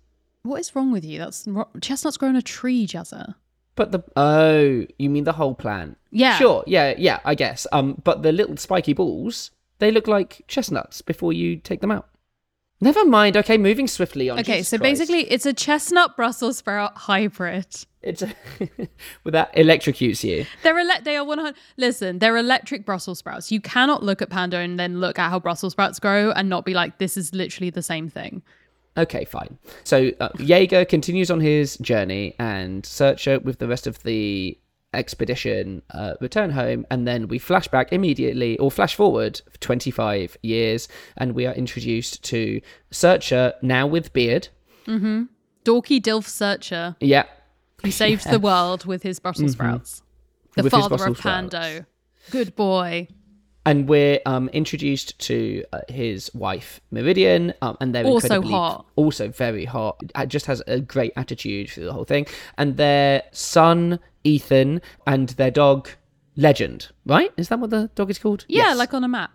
[0.43, 1.19] what is wrong with you?
[1.19, 1.47] That's
[1.81, 3.35] chestnuts grow on a tree, Jazza.
[3.75, 5.97] But the oh, you mean the whole plant?
[6.11, 6.37] Yeah.
[6.37, 6.63] Sure.
[6.67, 6.93] Yeah.
[6.97, 7.19] Yeah.
[7.23, 7.65] I guess.
[7.71, 8.01] Um.
[8.03, 12.07] But the little spiky balls, they look like chestnuts before you take them out.
[12.83, 13.37] Never mind.
[13.37, 14.39] Okay, moving swiftly on.
[14.39, 14.99] Okay, Jesus so Christ.
[14.99, 17.67] basically, it's a chestnut Brussels sprout hybrid.
[18.01, 18.33] it's a,
[19.23, 20.47] well, that electrocutes you.
[20.63, 23.51] They're ele- they are 100 listen, they're electric Brussels sprouts.
[23.51, 26.65] You cannot look at Pando and then look at how Brussels sprouts grow and not
[26.65, 28.41] be like this is literally the same thing.
[28.97, 29.57] Okay, fine.
[29.83, 34.57] So uh, Jaeger continues on his journey, and Searcher with the rest of the
[34.93, 40.87] expedition uh, return home, and then we flash back immediately, or flash forward 25 years,
[41.17, 42.59] and we are introduced to
[42.91, 44.49] Searcher now with beard.
[44.87, 47.25] Dorky Dilf Searcher Yeah,
[47.83, 50.01] who saved the world with his Brussels sprouts.
[50.55, 50.63] The Mm-hmm.
[50.63, 51.85] With father of Pando.
[52.29, 53.07] Good boy.
[53.65, 58.85] And we're um, introduced to uh, his wife Meridian, um, and they're Also hot.
[58.95, 60.01] also very hot.
[60.27, 62.25] Just has a great attitude through the whole thing,
[62.57, 65.89] and their son Ethan and their dog
[66.37, 66.87] Legend.
[67.05, 67.31] Right?
[67.37, 68.45] Is that what the dog is called?
[68.47, 68.77] Yeah, Yes.
[68.77, 69.31] like on a map.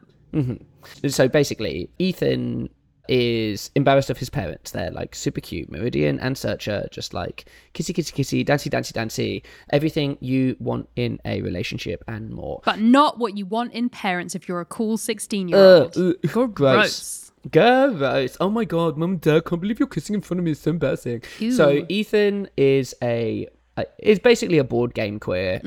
[1.09, 2.69] So basically, Ethan
[3.09, 4.71] is embarrassed of his parents.
[4.71, 5.71] They're like super cute.
[5.71, 9.42] Meridian and Searcher just like kissy, kissy, kissy, dancey, dancey, dancey.
[9.71, 12.61] Everything you want in a relationship and more.
[12.64, 15.97] But not what you want in parents if you're a cool 16 year old.
[15.97, 17.33] ugh, uh, gross.
[17.51, 18.37] Gross.
[18.40, 20.51] Oh my god, mum and dad, can't believe you're kissing in front of me.
[20.53, 21.23] It's so embarrassing.
[21.53, 25.61] So Ethan is a, a is basically a board game queer.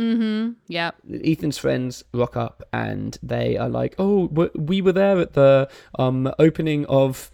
[0.68, 0.92] Yeah.
[1.12, 6.32] Ethan's friends rock up and they are like, "Oh, we were there at the um
[6.40, 7.32] opening of."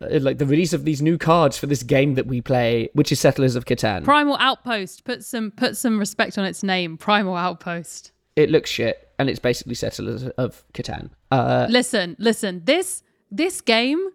[0.00, 3.12] uh, Like the release of these new cards for this game that we play, which
[3.12, 4.02] is Settlers of Catan.
[4.04, 5.04] Primal Outpost.
[5.04, 6.96] Put some put some respect on its name.
[6.98, 8.10] Primal Outpost.
[8.34, 11.10] it looks shit, and it's basically Settlers of Catan.
[11.30, 12.62] Uh, Listen, listen.
[12.64, 14.10] This this game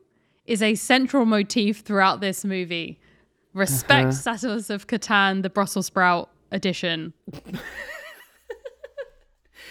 [0.45, 2.99] is a central motif throughout this movie.
[3.57, 4.11] Respect Uh-huh.
[4.11, 7.13] Settlers of Catan, the Brussels sprout edition.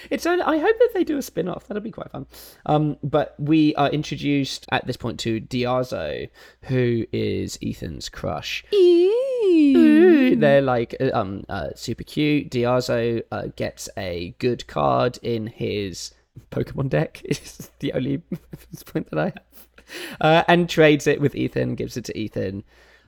[0.09, 1.67] It's only, I hope that they do a spin off.
[1.67, 2.27] That'll be quite fun.
[2.67, 6.29] Um, but we are introduced at this point to Diazo,
[6.63, 8.65] who is Ethan's crush.
[8.71, 12.51] They're like uh, um uh, super cute.
[12.51, 16.13] Diazo uh, gets a good card in his
[16.51, 17.23] Pokemon deck.
[17.25, 18.19] Is the only
[18.87, 19.43] point that I have,
[20.21, 21.75] uh, and trades it with Ethan.
[21.75, 22.63] Gives it to Ethan.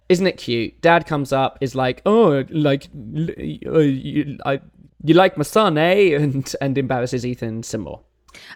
[0.09, 0.81] Isn't it cute?
[0.81, 4.61] Dad comes up, is like, "Oh, like, uh, you, I,
[5.05, 8.01] you like my son, eh?" And and embarrasses Ethan some more.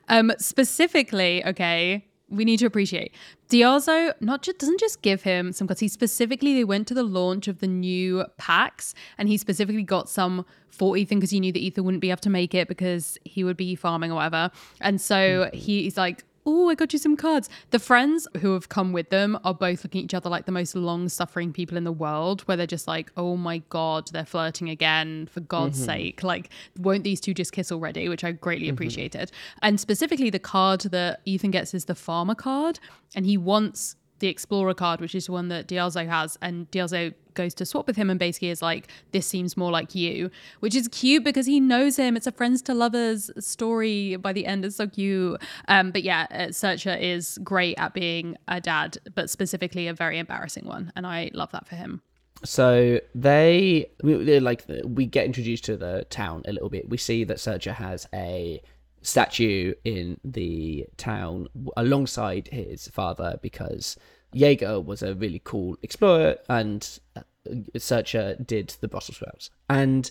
[0.09, 3.13] Um, specifically, okay, we need to appreciate
[3.51, 5.81] Diazo not just doesn't just give him some cards.
[5.81, 10.09] He specifically they went to the launch of the new packs, and he specifically got
[10.09, 13.19] some for Ethan because he knew that Ethan wouldn't be able to make it because
[13.25, 14.51] he would be farming or whatever.
[14.81, 17.49] And so he he's like, Oh, I got you some cards.
[17.71, 20.53] The friends who have come with them are both looking at each other like the
[20.53, 24.25] most long suffering people in the world, where they're just like, oh my God, they're
[24.25, 25.87] flirting again, for God's mm-hmm.
[25.87, 26.23] sake.
[26.23, 28.09] Like, won't these two just kiss already?
[28.09, 28.75] Which I greatly mm-hmm.
[28.75, 29.31] appreciated.
[29.63, 32.81] And specifically, the card that Ethan gets is the farmer card,
[33.15, 37.55] and he wants the explorer card, which is one that Diazo has, and Diazo goes
[37.55, 40.31] to swap with him and basically is like, "This seems more like you,"
[40.61, 42.17] which is cute because he knows him.
[42.17, 44.17] It's a friends to lovers story.
[44.17, 45.43] By the end, it's so cute.
[45.67, 50.19] Um, but yeah, uh, Searcher is great at being a dad, but specifically a very
[50.19, 52.01] embarrassing one, and I love that for him.
[52.45, 56.89] So they, like we get introduced to the town a little bit.
[56.89, 58.63] We see that Searcher has a
[59.03, 63.97] statue in the town alongside his father because
[64.33, 67.23] Jaeger was a really cool explorer and uh,
[67.77, 69.51] Searcher did the Brussels sprouts.
[69.69, 70.11] And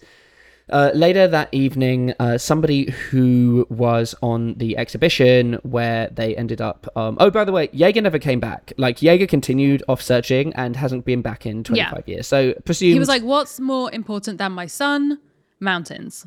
[0.69, 6.87] uh, later that evening, uh, somebody who was on the exhibition where they ended up.
[6.95, 8.71] Um, oh, by the way, Jaeger never came back.
[8.77, 12.27] Like Jaeger continued off searching and hasn't been back in 25 years.
[12.27, 15.19] So presumed He was like, "What's more important than my son?
[15.59, 16.25] Mountains,"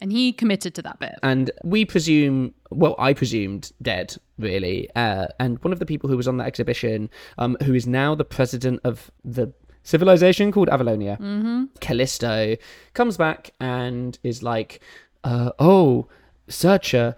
[0.00, 1.14] and he committed to that bit.
[1.22, 6.16] and we presume well i presumed dead really uh, and one of the people who
[6.16, 9.52] was on that exhibition um, who is now the president of the
[9.82, 11.16] civilization called avalonia
[11.80, 12.56] callisto
[12.94, 14.80] comes back and is like
[15.24, 16.08] uh, oh
[16.48, 17.14] searcher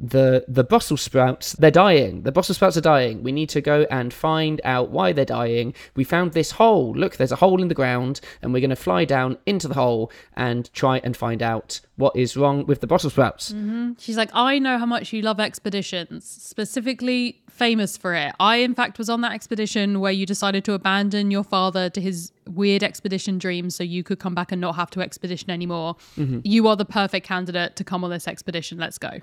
[0.00, 2.22] the the Brussels sprouts they're dying.
[2.22, 3.22] The Brussels sprouts are dying.
[3.22, 5.74] We need to go and find out why they're dying.
[5.96, 6.94] We found this hole.
[6.94, 9.74] Look, there's a hole in the ground, and we're going to fly down into the
[9.74, 13.52] hole and try and find out what is wrong with the Brussels sprouts.
[13.52, 13.92] Mm-hmm.
[13.98, 18.34] She's like, I know how much you love expeditions, specifically famous for it.
[18.40, 22.00] I, in fact, was on that expedition where you decided to abandon your father to
[22.00, 25.94] his weird expedition dreams so you could come back and not have to expedition anymore.
[26.18, 26.40] Mm-hmm.
[26.42, 28.78] You are the perfect candidate to come on this expedition.
[28.78, 29.20] Let's go.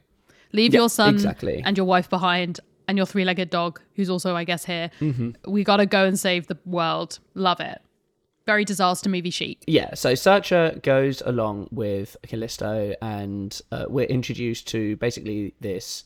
[0.53, 1.61] Leave Yeah, your son exactly.
[1.65, 4.89] and your wife behind and your three legged dog, who's also, I guess, here.
[5.47, 7.19] We got to go and save the world.
[7.35, 7.81] Love it.
[8.45, 9.63] Very disaster movie chic.
[9.67, 16.05] Yeah, so Searcher goes along with Callisto, and uh, we're introduced to basically this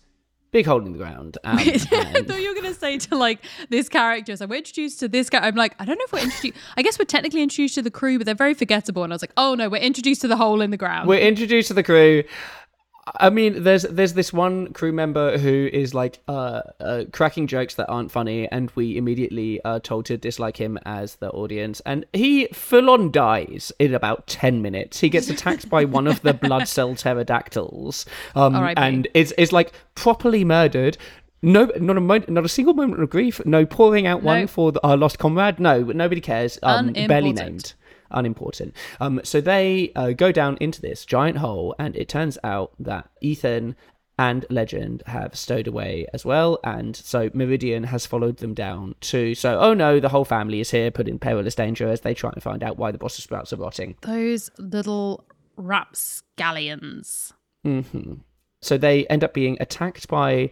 [0.51, 1.37] big hole in the ground.
[1.45, 4.35] Um, I thought you were gonna say to like this character.
[4.37, 5.39] So we're introduced to this guy.
[5.39, 6.57] I'm like, I don't know if we're introduced.
[6.77, 9.03] I guess we're technically introduced to the crew, but they're very forgettable.
[9.03, 11.07] And I was like, oh no, we're introduced to the hole in the ground.
[11.07, 12.23] we're introduced to the crew.
[13.19, 17.75] I mean, there's there's this one crew member who is like uh, uh, cracking jokes
[17.75, 22.05] that aren't funny, and we immediately are told to dislike him as the audience, and
[22.13, 24.99] he full on dies in about ten minutes.
[24.99, 29.71] He gets attacked by one of the blood cell pterodactyls, um, and is is like
[29.93, 30.97] properly murdered.
[31.43, 33.39] No, not a mo- not a single moment of grief.
[33.45, 35.59] No pouring out one for the, our lost comrade.
[35.59, 36.57] No, nobody cares.
[36.63, 37.73] Um, barely named
[38.11, 38.73] unimportant.
[38.99, 43.09] Um, so they uh, go down into this giant hole, and it turns out that
[43.21, 43.75] Ethan
[44.17, 49.35] and Legend have stowed away as well, and so Meridian has followed them down too.
[49.35, 52.29] So, oh no, the whole family is here, put in perilous danger as they try
[52.33, 53.95] and find out why the Brussels sprouts are rotting.
[54.01, 55.25] Those little
[55.57, 57.33] rapscallions.
[58.61, 60.51] So they end up being attacked by.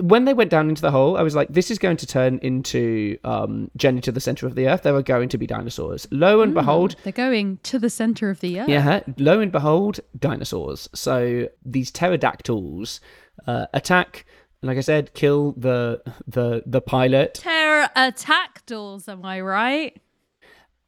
[0.00, 2.38] When they went down into the hole, I was like, "This is going to turn
[2.42, 6.06] into um, Journey to the Center of the Earth." There are going to be dinosaurs.
[6.10, 8.68] Lo and behold, They're going to the center of the earth.
[8.68, 10.88] Yeah, lo and behold, dinosaurs.
[10.94, 13.00] So these pterodactyls
[13.46, 14.26] uh, attack,
[14.62, 17.34] like I said, kill the the the pilot.
[17.34, 20.00] Pterodactyls, am I right?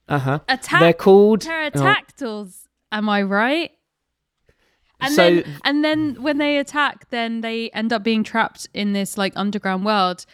[0.09, 0.39] Uh huh.
[0.49, 0.81] Attack.
[0.81, 3.71] They're called oh, Pterodactyls, am I right?
[5.01, 8.93] And So- then and then when they attack, then they end up being trapped in
[8.93, 10.25] this like underground world.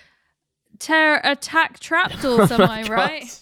[0.78, 3.40] Terror attack trapdoors, am I oh right?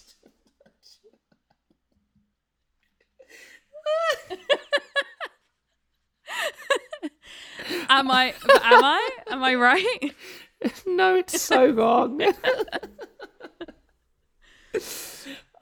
[7.89, 9.09] am I am I?
[9.29, 10.15] Am I right?
[10.85, 12.21] no, it's so wrong.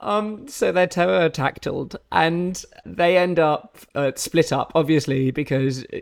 [0.00, 6.00] Um, so they're pterodactyl, and they end up uh, split up, obviously, because uh,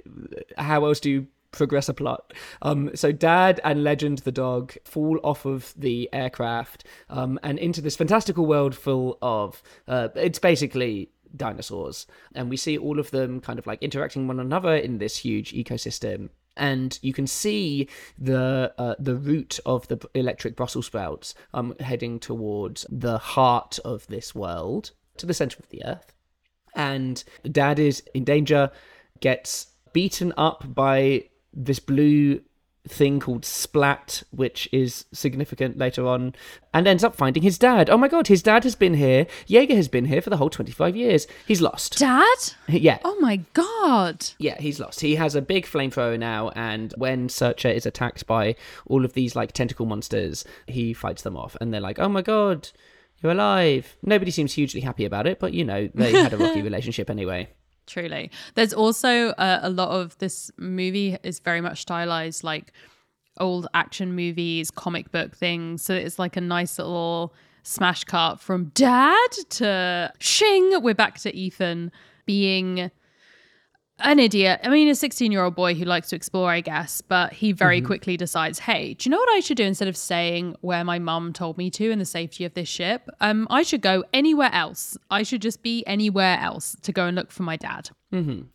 [0.57, 2.33] how else do you progress a plot?
[2.63, 7.81] Um, so Dad and Legend the dog fall off of the aircraft um, and into
[7.81, 9.63] this fantastical world full of.
[9.87, 14.41] Uh, it's basically dinosaurs, and we see all of them kind of like interacting one
[14.41, 19.99] another in this huge ecosystem and you can see the uh, the route of the
[20.15, 25.69] electric Brussels sprouts um, heading towards the heart of this world, to the center of
[25.71, 26.13] the earth.
[26.75, 28.71] And Dad is in danger,
[29.21, 32.41] gets beaten up by this blue
[32.91, 36.35] thing called Splat, which is significant later on,
[36.75, 37.89] and ends up finding his dad.
[37.91, 39.27] Oh my god, his dad has been here.
[39.47, 41.27] Jaeger has been here for the whole 25 years.
[41.47, 41.99] He's lost.
[41.99, 42.37] Dad?
[42.69, 42.99] Yeah.
[43.05, 44.27] Oh my god.
[44.39, 45.01] Yeah, he's lost.
[45.01, 49.37] He has a big flamethrower now, and when Searcher is attacked by all of these
[49.37, 52.69] like tentacle monsters, he fights them off, and they're like, "Oh my god,
[53.23, 56.63] you're alive!" Nobody seems hugely happy about it, but you know they had a rocky
[56.69, 57.49] relationship anyway.
[57.89, 58.31] Truly.
[58.55, 62.73] There's also uh, a lot of this movie is very much stylized like
[63.39, 65.83] old action movies, comic book things.
[65.83, 70.83] So it's like a nice little smash cut from dad to shing.
[70.83, 71.91] We're back to Ethan
[72.27, 72.91] being
[74.01, 74.61] an idiot.
[74.63, 77.53] I mean, a 16 year old boy who likes to explore, I guess, but he
[77.53, 80.85] very quickly decides, hey, do you know what I should do instead of staying where
[80.85, 83.09] my mum told me to in the safety of this ship?
[83.21, 84.97] Um, I should go anywhere else.
[85.11, 87.91] I should just be anywhere else to go and look for my dad.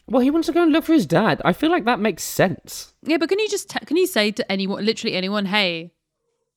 [0.07, 1.41] Well, he wants to go and look for his dad.
[1.45, 2.93] I feel like that makes sense.
[3.03, 5.91] Yeah, but can you just can you say to anyone, literally anyone, hey,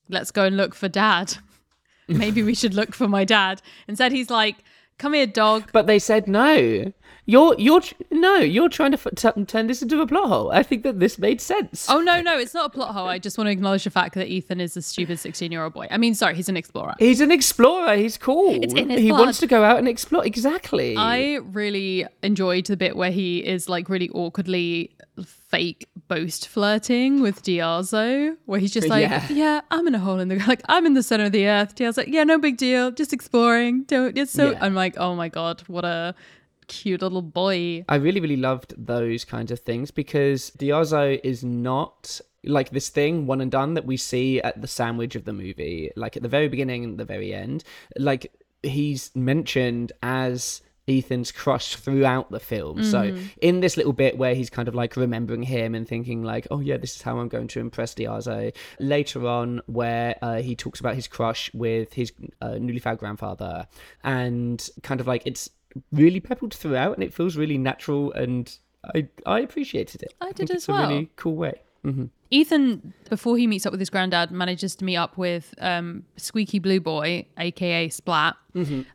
[0.09, 1.37] let's go and look for dad?
[2.09, 3.61] Maybe we should look for my dad.
[3.89, 4.57] Instead, he's like,
[4.99, 5.71] come here, dog.
[5.73, 6.93] But they said no.
[7.29, 8.37] You're you're tr- no.
[8.37, 10.51] You're trying to f- t- turn this into a plot hole.
[10.53, 11.87] I think that this made sense.
[11.91, 13.09] Oh no, no, it's not a plot hole.
[13.09, 15.89] I just want to acknowledge the fact that Ethan is a stupid sixteen-year-old boy.
[15.91, 16.95] I mean, sorry, he's an explorer.
[17.01, 17.97] He's an explorer.
[17.97, 18.63] He's cool.
[18.63, 19.21] It's in his he blood.
[19.21, 20.25] wants to go out and explore.
[20.25, 20.95] Exactly.
[20.97, 24.93] I really enjoyed the bit where he is like really awkwardly
[25.25, 29.27] fake boast flirting with Diazo, where he's just like, Yeah.
[29.31, 29.61] yeah.
[29.71, 31.75] I'm in a hole in the like I'm in the center of the earth.
[31.75, 33.83] Diazo's like, yeah, no big deal, just exploring.
[33.85, 34.17] Don't.
[34.17, 34.53] It's so.
[34.53, 34.59] Yeah.
[34.61, 36.15] I'm like, oh my god, what a
[36.69, 37.85] cute little boy.
[37.89, 43.27] I really, really loved those kinds of things because Diazo is not like this thing
[43.27, 46.29] one and done that we see at the sandwich of the movie, like at the
[46.29, 47.65] very beginning and the very end.
[47.99, 52.85] Like he's mentioned as Ethan's crush throughout the film.
[52.85, 56.47] So in this little bit where he's kind of like remembering him and thinking like,
[56.51, 58.55] oh yeah, this is how I'm going to impress Diazo.
[58.79, 63.67] Later on, where uh, he talks about his crush with his uh, newly found grandfather,
[64.05, 65.51] and kind of like it's
[65.93, 68.57] really peppered throughout, and it feels really natural, and
[68.95, 70.15] I I appreciated it.
[70.21, 70.89] I think did it's as a well.
[70.89, 71.61] really cool way.
[71.83, 76.03] hmm Ethan, before he meets up with his granddad, manages to meet up with um,
[76.17, 78.35] Squeaky Blue Boy, aka Splat,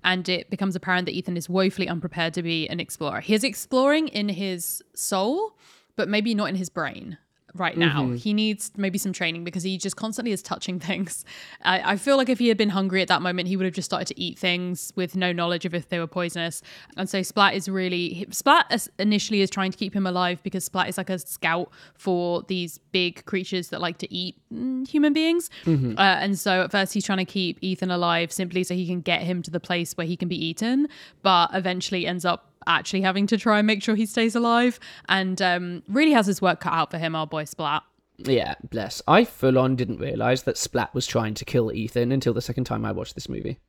[0.03, 3.21] and it becomes apparent that Ethan is woefully unprepared to be an explorer.
[3.21, 5.53] He is exploring in his soul,
[5.95, 7.17] but maybe not in his brain
[7.55, 8.09] right now.
[8.11, 11.25] He needs maybe some training because he just constantly is touching things.
[11.61, 13.73] I, I feel like if he had been hungry at that moment, he would have
[13.73, 16.61] just started to eat things with no knowledge of if they were poisonous.
[16.97, 20.89] And so Splat is really Splat initially is trying to keep him alive because Splat
[20.89, 25.49] is like a scout for these big creatures that like to eat mm, human beings.
[25.97, 29.01] Uh, and so at first he's trying to keep Ethan alive simply so he can
[29.01, 30.87] get him to the place where he can be eaten,
[31.21, 35.41] but eventually ends up actually having to try and make sure he stays alive and
[35.41, 37.83] um, really has his work cut out for him, our boy Splat.
[38.17, 39.01] Yeah, bless.
[39.07, 42.65] I full on didn't realize that Splat was trying to kill Ethan until the second
[42.65, 43.59] time I watched this movie.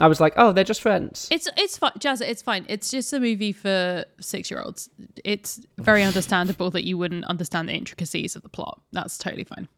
[0.00, 1.28] I was like, oh, they're just friends.
[1.30, 2.20] It's it's fine, Jazz.
[2.20, 2.64] It's fine.
[2.68, 4.88] It's just a movie for six year olds.
[5.24, 8.80] It's very understandable that you wouldn't understand the intricacies of the plot.
[8.92, 9.68] That's totally fine.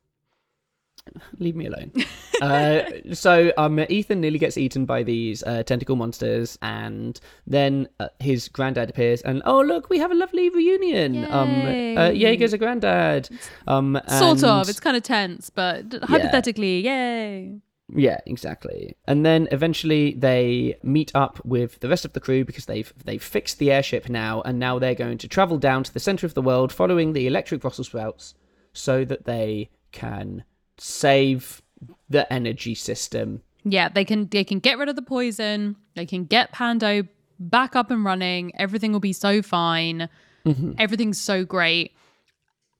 [1.38, 1.92] Leave me alone.
[2.42, 2.82] uh,
[3.12, 8.48] so um, Ethan nearly gets eaten by these uh, tentacle monsters, and then uh, his
[8.48, 11.24] granddad appears, and oh look, we have a lovely reunion.
[11.30, 12.36] Um, uh, Yay.
[12.36, 13.28] Jaeger's a granddad.
[13.66, 14.68] Um, Sort of.
[14.68, 17.60] It's kind of tense, but hypothetically, yay.
[17.94, 18.96] Yeah, exactly.
[19.06, 23.22] And then eventually they meet up with the rest of the crew because they've they've
[23.22, 26.34] fixed the airship now, and now they're going to travel down to the center of
[26.34, 28.34] the world, following the electric Brussels sprouts,
[28.72, 30.44] so that they can
[30.80, 31.62] save
[32.08, 33.42] the energy system.
[33.64, 35.76] Yeah, they can they can get rid of the poison.
[35.94, 37.04] They can get Pando
[37.38, 38.52] back up and running.
[38.56, 40.08] Everything will be so fine.
[40.46, 40.72] Mm-hmm.
[40.78, 41.92] Everything's so great.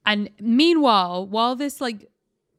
[0.05, 2.09] And meanwhile, while this like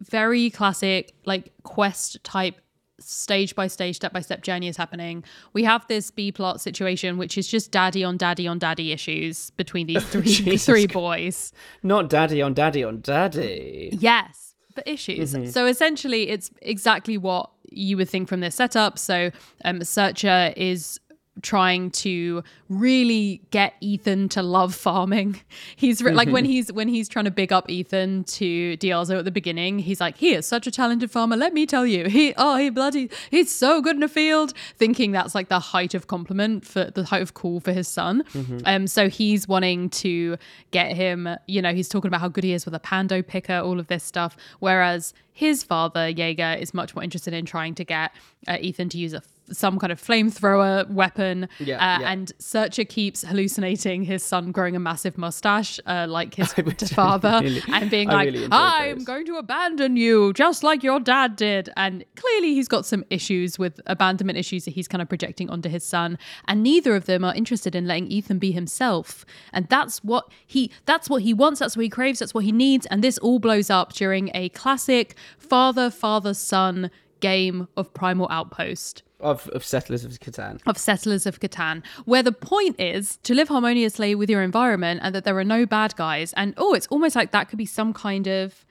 [0.00, 2.60] very classic like quest type
[2.98, 7.18] stage by stage step by step journey is happening we have this b plot situation
[7.18, 11.52] which is just daddy on daddy on daddy issues between these three three boys
[11.82, 13.90] Not daddy on daddy on daddy.
[14.00, 15.34] yes but issues.
[15.52, 18.98] So essentially, it's exactly what you would think from this setup.
[18.98, 19.30] So
[19.64, 21.00] um, Searcher is
[21.42, 25.40] trying to really get Ethan to love farming.
[25.76, 29.24] He's re- like when he's when he's trying to big up Ethan to Diazo at
[29.24, 31.36] the beginning, he's like, "He is such a talented farmer.
[31.36, 35.12] Let me tell you, he oh he bloody he's so good in a field." Thinking
[35.12, 38.22] that's like the height of compliment for the height of cool for his son.
[38.66, 40.36] Um, so he's wanting to
[40.70, 41.28] get him.
[41.46, 43.88] You know, he's talking about how good he is with a pando picker, all of
[43.88, 44.36] this stuff.
[44.60, 48.12] Whereas his father Jaeger is much more interested in trying to get
[48.46, 49.20] uh, Ethan to use a
[49.50, 51.48] some kind of flamethrower weapon.
[51.58, 52.10] Yeah, uh, yeah.
[52.12, 56.52] And Searcher keeps hallucinating his son growing a massive mustache, uh, like his
[56.94, 59.04] father, really- and being I like, really I'm those.
[59.04, 61.68] going to abandon you, just like your dad did.
[61.76, 65.68] And clearly, he's got some issues with abandonment issues that he's kind of projecting onto
[65.68, 66.18] his son.
[66.46, 69.24] And neither of them are interested in letting Ethan be himself.
[69.52, 72.52] And that's what he that's what he wants, that's what he craves, that's what he
[72.52, 72.86] needs.
[72.86, 76.90] And this all blows up during a classic father, father, son
[77.20, 80.60] game of Primal Outpost Of, of Settlers of Catan.
[80.66, 85.14] of Settlers of Catan, where the point is to live harmoniously with your environment and
[85.14, 86.32] that there are no bad guys.
[86.34, 88.64] And oh, it's almost like that could be some kind of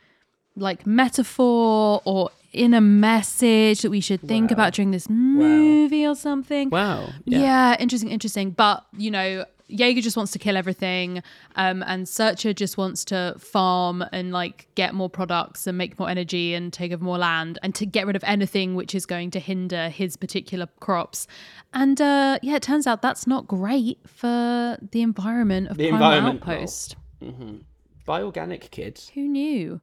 [0.56, 6.70] like metaphor or inner message that we should think about during this movie or something.
[6.70, 7.10] Wow.
[7.26, 7.78] Yeah.
[7.80, 8.52] interesting, interesting.
[8.52, 11.24] But you know, Jaeger just wants to kill everything,
[11.56, 16.10] um, and Searcher just wants to farm and like get more products and make more
[16.10, 19.32] energy and take over more land and to get rid of anything which is going
[19.32, 21.28] to hinder his particular crops.
[21.74, 26.12] And uh, yeah, it turns out that's not great for the environment of The Primal
[26.12, 26.42] environment.
[26.48, 26.96] Outpost.
[28.06, 29.10] Buy organic, kids.
[29.14, 29.82] Who knew?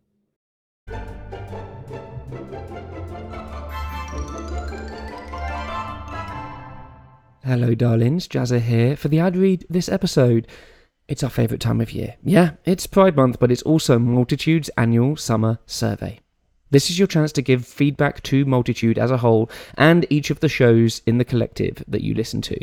[7.49, 8.29] Hello, darlings.
[8.29, 10.47] Jazza here for the ad read this episode.
[11.09, 12.17] It's our favourite time of year.
[12.23, 16.21] Yeah, it's Pride Month, but it's also Multitude's annual summer survey.
[16.71, 20.41] This is your chance to give feedback to Multitude as a whole and each of
[20.41, 22.59] the shows in the collective that you listen to.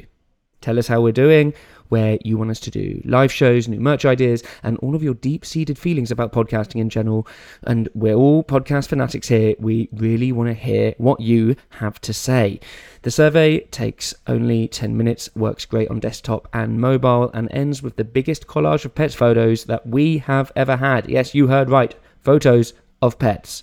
[0.66, 1.54] Tell us how we're doing,
[1.90, 5.14] where you want us to do live shows, new merch ideas, and all of your
[5.14, 7.28] deep seated feelings about podcasting in general.
[7.68, 9.54] And we're all podcast fanatics here.
[9.60, 12.60] We really want to hear what you have to say.
[13.04, 17.96] The survey takes only 10 minutes, works great on desktop and mobile, and ends with
[17.96, 21.08] the biggest collage of pets photos that we have ever had.
[21.08, 21.94] Yes, you heard right.
[22.22, 23.62] Photos of pets.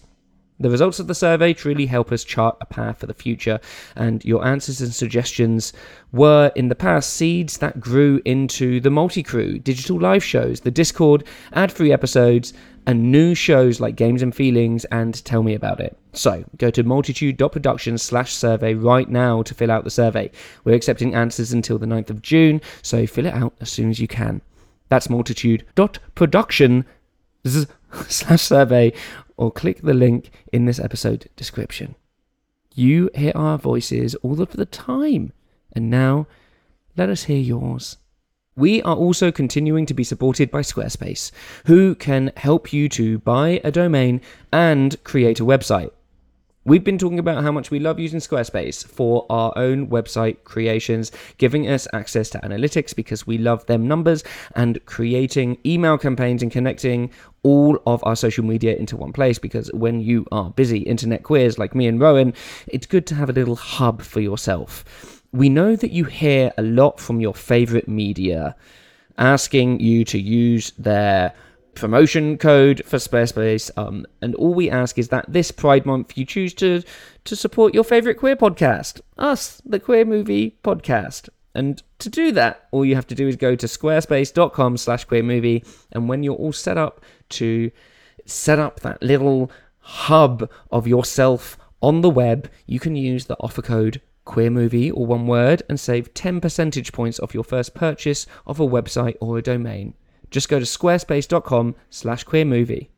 [0.61, 3.59] The results of the survey truly help us chart a path for the future,
[3.96, 5.72] and your answers and suggestions
[6.12, 10.70] were in the past seeds that grew into the multi crew, digital live shows, the
[10.70, 12.53] Discord, ad free episodes,
[12.86, 15.96] and new shows like Games and Feelings and Tell Me About It.
[16.12, 20.30] So go to multitude.production slash survey right now to fill out the survey.
[20.64, 24.00] We're accepting answers until the 9th of June, so fill it out as soon as
[24.00, 24.42] you can.
[24.88, 26.84] That's multitude.production
[28.09, 28.92] slash survey
[29.43, 31.97] or click the link in this episode description.
[32.76, 35.32] You hear our voices all of the time,
[35.72, 36.28] and now
[36.97, 37.97] let us hear yours.
[38.55, 41.32] We are also continuing to be supported by Squarespace,
[41.66, 44.20] who can help you to buy a domain
[44.53, 45.90] and create a website.
[46.64, 51.11] We've been talking about how much we love using Squarespace for our own website creations,
[51.36, 54.22] giving us access to analytics because we love them numbers,
[54.55, 57.11] and creating email campaigns and connecting
[57.43, 61.59] all of our social media into one place because when you are busy internet queers
[61.59, 62.34] like me and Rowan,
[62.68, 65.22] it's good to have a little hub for yourself.
[65.32, 68.55] We know that you hear a lot from your favorite media
[69.18, 71.32] asking you to use their
[71.74, 73.70] promotion code for Squarespace.
[73.76, 76.82] Um, and all we ask is that this Pride Month you choose to
[77.24, 81.28] to support your favorite queer podcast, us, the Queer Movie Podcast.
[81.55, 85.22] And to do that, all you have to do is go to squarespace.com slash queer
[85.22, 85.64] movie.
[85.92, 87.70] And when you're all set up to
[88.24, 93.62] set up that little hub of yourself on the web, you can use the offer
[93.62, 98.26] code queer movie or one word and save 10 percentage points off your first purchase
[98.46, 99.94] of a website or a domain.
[100.30, 102.90] Just go to squarespace.com slash queer movie.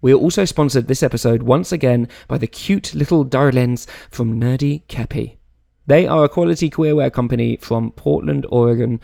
[0.00, 4.82] We are also sponsored this episode once again by the cute little darlings from Nerdy
[4.86, 5.36] Keppie.
[5.86, 9.00] They are a quality queerwear company from Portland, Oregon,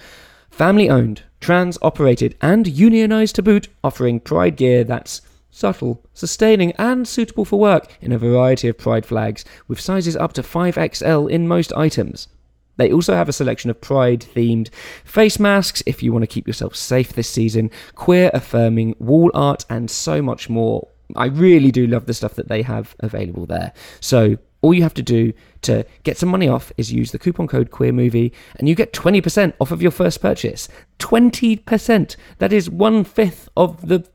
[0.50, 5.20] family owned, trans operated, and unionized to boot, offering pride gear that's
[5.50, 10.32] subtle, sustaining, and suitable for work in a variety of pride flags, with sizes up
[10.34, 12.28] to 5XL in most items.
[12.76, 14.70] They also have a selection of pride themed
[15.04, 19.66] face masks if you want to keep yourself safe this season, queer affirming wall art,
[19.68, 20.88] and so much more.
[21.14, 23.74] I really do love the stuff that they have available there.
[24.00, 25.32] So, all you have to do
[25.62, 29.54] to get some money off is use the coupon code QueerMovie and you get 20%
[29.60, 30.68] off of your first purchase.
[30.98, 32.16] 20%!
[32.38, 34.06] That is one fifth of the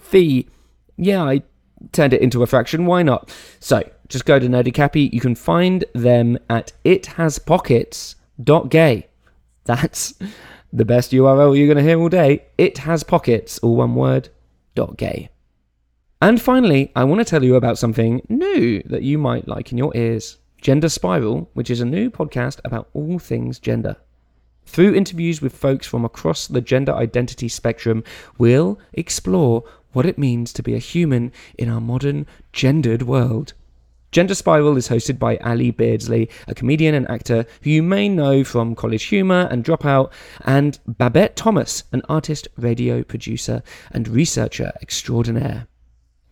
[0.00, 0.48] fee.
[0.96, 1.42] Yeah, I
[1.92, 2.86] turned it into a fraction.
[2.86, 3.34] Why not?
[3.58, 5.12] So just go to Nerdy Keppie.
[5.12, 9.06] You can find them at ithaspockets.gay.
[9.64, 10.14] That's
[10.72, 12.44] the best URL you're going to hear all day.
[12.58, 14.28] It has pockets, all one word,
[14.74, 15.28] dot gay.
[16.22, 19.78] And finally, I want to tell you about something new that you might like in
[19.78, 23.96] your ears Gender Spiral, which is a new podcast about all things gender.
[24.66, 28.04] Through interviews with folks from across the gender identity spectrum,
[28.36, 33.54] we'll explore what it means to be a human in our modern gendered world.
[34.12, 38.44] Gender Spiral is hosted by Ally Beardsley, a comedian and actor who you may know
[38.44, 40.12] from College Humor and Dropout,
[40.44, 45.66] and Babette Thomas, an artist, radio producer, and researcher extraordinaire.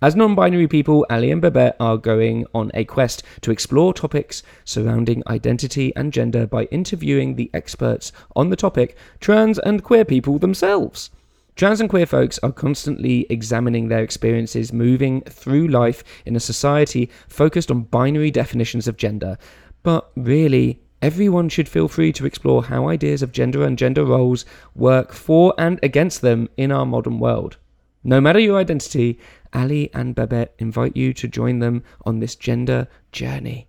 [0.00, 4.44] As non binary people, Ally and Babette are going on a quest to explore topics
[4.64, 10.38] surrounding identity and gender by interviewing the experts on the topic, trans and queer people
[10.38, 11.10] themselves.
[11.56, 17.10] Trans and queer folks are constantly examining their experiences moving through life in a society
[17.26, 19.36] focused on binary definitions of gender.
[19.82, 24.44] But really, everyone should feel free to explore how ideas of gender and gender roles
[24.76, 27.56] work for and against them in our modern world.
[28.04, 29.18] No matter your identity,
[29.52, 33.68] Ally and Babette invite you to join them on this gender journey.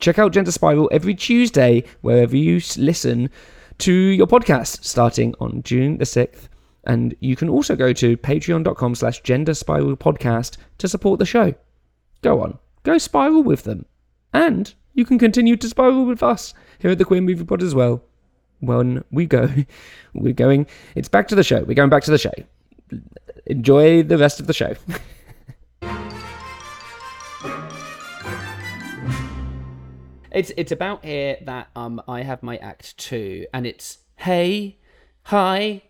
[0.00, 3.30] Check out Gender Spiral every Tuesday wherever you listen
[3.78, 6.48] to your podcast starting on June the 6th.
[6.84, 11.54] And you can also go to patreon.com slash gender spiral podcast to support the show.
[12.22, 13.86] Go on, go spiral with them.
[14.32, 17.74] And you can continue to spiral with us here at the Queer Movie Pod as
[17.74, 18.02] well.
[18.60, 19.48] When we go,
[20.14, 21.62] we're going, it's back to the show.
[21.62, 22.32] We're going back to the show
[23.46, 24.74] enjoy the rest of the show.
[30.32, 34.78] it's it's about here that um I have my act two, and it's hey,
[35.24, 35.82] hi,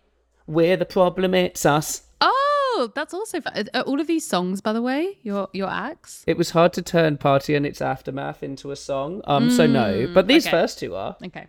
[0.47, 1.33] we're the problem.
[1.33, 2.03] It's us.
[2.21, 3.67] Oh, that's also fun.
[3.73, 6.23] Are all of these songs, by the way, your your acts?
[6.27, 9.21] It was hard to turn Party and its aftermath into a song.
[9.25, 10.51] Um, so no, but these okay.
[10.51, 11.17] first two are.
[11.25, 11.47] Okay.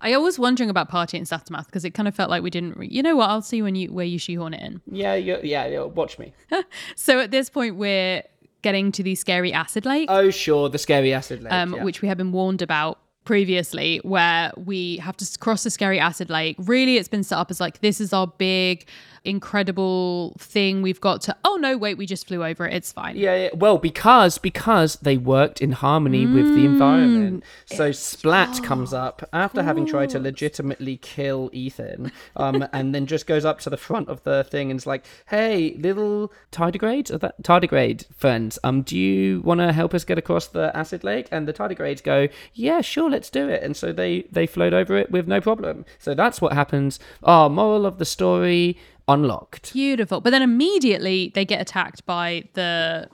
[0.00, 2.76] I was wondering about Party and Aftermath because it kind of felt like we didn't.
[2.76, 3.30] Re- you know what?
[3.30, 4.80] I'll see when you where you shoehorn it in.
[4.90, 6.32] Yeah, yeah, yeah, watch me.
[6.96, 8.22] So at this point, we're
[8.62, 11.52] getting to the scary acid lake, Oh sure, the scary acid lake.
[11.52, 11.84] um, yeah.
[11.84, 16.30] which we have been warned about previously, where we have to cross the scary acid
[16.30, 16.56] lake.
[16.60, 18.86] Really, it's been set up as like this is our big,
[19.26, 20.82] incredible thing.
[20.82, 21.36] We've got to.
[21.44, 22.74] Oh no, wait, we just flew over it.
[22.74, 23.16] It's fine.
[23.16, 23.48] Yeah, yeah.
[23.54, 27.44] Well, because because they worked in harmony with the environment.
[27.66, 33.26] So Splat comes up after having tried to legitimately kill Ethan, um, and then just
[33.26, 37.18] goes up to the front of the thing and is like, "Hey, little tardigrades, are
[37.18, 38.58] that tardigrade friends?
[38.64, 42.02] Um, do you want to help us get across the acid lake?" And the tardigrades
[42.02, 45.40] go, "Yeah, sure, let's do it." And so they they float over it with no
[45.40, 45.84] problem.
[45.98, 46.98] So that's what happens.
[47.22, 49.72] Our moral of the story unlocked.
[49.72, 50.20] Beautiful.
[50.20, 53.08] But then immediately they get attacked by the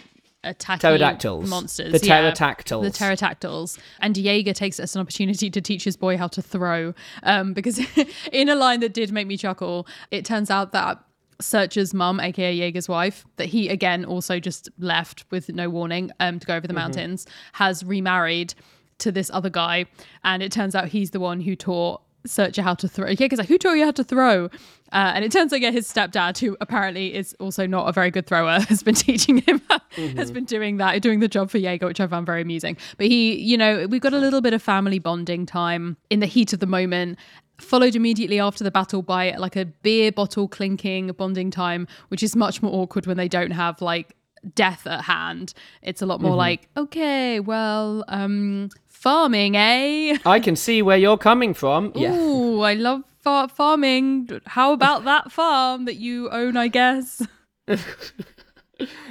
[0.45, 1.49] attacking Pterodactyls.
[1.49, 1.93] monsters.
[2.01, 2.21] The yeah.
[2.21, 2.85] pterodactyls.
[2.85, 3.79] The pterodactyls.
[4.01, 6.95] And Jaeger takes it as an opportunity to teach his boy how to throw.
[7.23, 7.81] Um, because
[8.33, 11.03] in a line that did make me chuckle, it turns out that
[11.41, 16.39] Searcher's mum, aka Jaeger's wife, that he again also just left with no warning um,
[16.39, 18.55] to go over the mountains, has remarried
[18.99, 19.87] to this other guy.
[20.25, 23.09] And it turns out he's the one who taught Searcher how to throw.
[23.09, 24.47] Jaeger's like, who taught you how to throw?
[24.93, 28.11] Uh, and it turns out, yeah, his stepdad, who apparently is also not a very
[28.11, 29.61] good thrower, has been teaching him,
[30.17, 32.77] has been doing that, doing the job for Jaeger, which I found very amusing.
[32.99, 36.27] But he, you know, we've got a little bit of family bonding time in the
[36.27, 37.19] heat of the moment.
[37.59, 42.35] Followed immediately after the battle by like a beer bottle clinking bonding time, which is
[42.35, 44.17] much more awkward when they don't have like
[44.55, 45.55] death at hand.
[45.83, 48.71] It's a lot more like, okay, well, um,
[49.03, 50.17] farming, eh?
[50.25, 51.93] I can see where you're coming from.
[51.95, 52.15] Yeah.
[52.17, 54.41] Ooh, I love far- farming.
[54.47, 57.21] How about that farm that you own, I guess?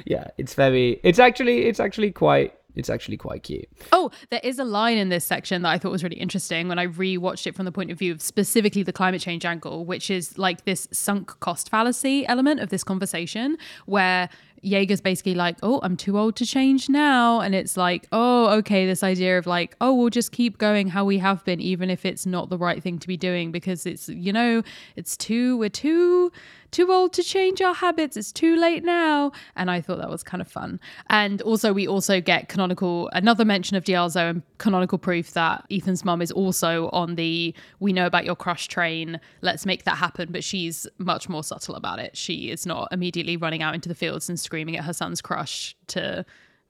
[0.06, 4.60] yeah it's very it's actually it's actually quite it's actually quite cute Oh, there is
[4.60, 7.56] a line in this section that I thought was really interesting when I rewatched it
[7.56, 10.88] from the point of view of specifically the climate change angle, which is like this
[10.92, 14.30] sunk cost fallacy element of this conversation where
[14.64, 17.42] Jaeger's basically like, oh, I'm too old to change now.
[17.42, 21.04] And it's like, oh, okay, this idea of like, oh, we'll just keep going how
[21.04, 24.10] we have been, even if it's not the right thing to be doing because it's,
[24.10, 24.62] you know,
[24.96, 26.32] it's too, we're too,
[26.72, 28.18] too old to change our habits.
[28.18, 29.32] It's too late now.
[29.56, 30.80] And I thought that was kind of fun.
[31.10, 36.04] And also, we also get canonical, another mention of Diazo and canonical proof that Ethan's
[36.06, 39.20] mum is also on the we know about your crush train.
[39.42, 40.32] Let's make that happen.
[40.32, 42.16] But she's much more subtle about it.
[42.18, 45.76] She is not immediately running out into the fields and screaming at her son's crush
[45.88, 46.26] to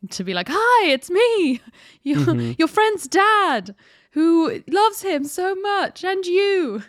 [0.10, 1.62] to be like, "Hi, it's me,
[2.04, 2.54] your mm-hmm.
[2.58, 3.76] your friend's dad,
[4.12, 6.84] who loves him so much, and you."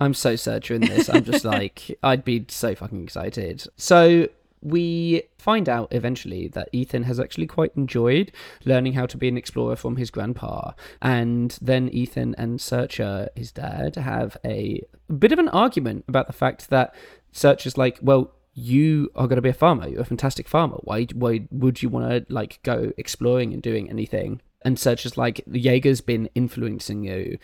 [0.00, 4.28] I'm so searcher in this i'm just like i'd be so fucking excited so
[4.62, 8.32] we find out eventually that Ethan has actually quite enjoyed
[8.64, 10.72] learning how to be an explorer from his grandpa.
[11.00, 14.82] And then Ethan and Searcher, his dad, have a
[15.18, 16.94] bit of an argument about the fact that
[17.32, 19.86] Searcher's like, well, you are going to be a farmer.
[19.86, 20.78] You're a fantastic farmer.
[20.80, 24.40] Why, why would you want to like go exploring and doing anything?
[24.62, 27.38] And Searcher's like, the Jaeger's been influencing you.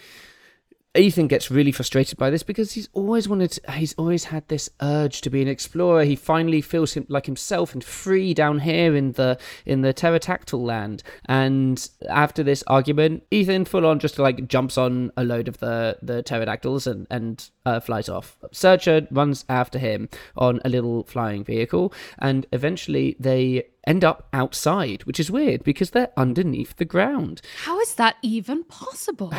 [0.96, 4.70] Ethan gets really frustrated by this because he's always wanted to, he's always had this
[4.80, 6.04] urge to be an explorer.
[6.04, 10.62] He finally feels him, like himself and free down here in the in the pterodactyl
[10.62, 11.02] land.
[11.26, 15.98] And after this argument, Ethan full on just like jumps on a load of the
[16.00, 18.36] the pterodactyls and and uh, flies off.
[18.52, 25.02] Searcher runs after him on a little flying vehicle, and eventually they end up outside,
[25.04, 27.42] which is weird because they're underneath the ground.
[27.64, 29.32] How is that even possible?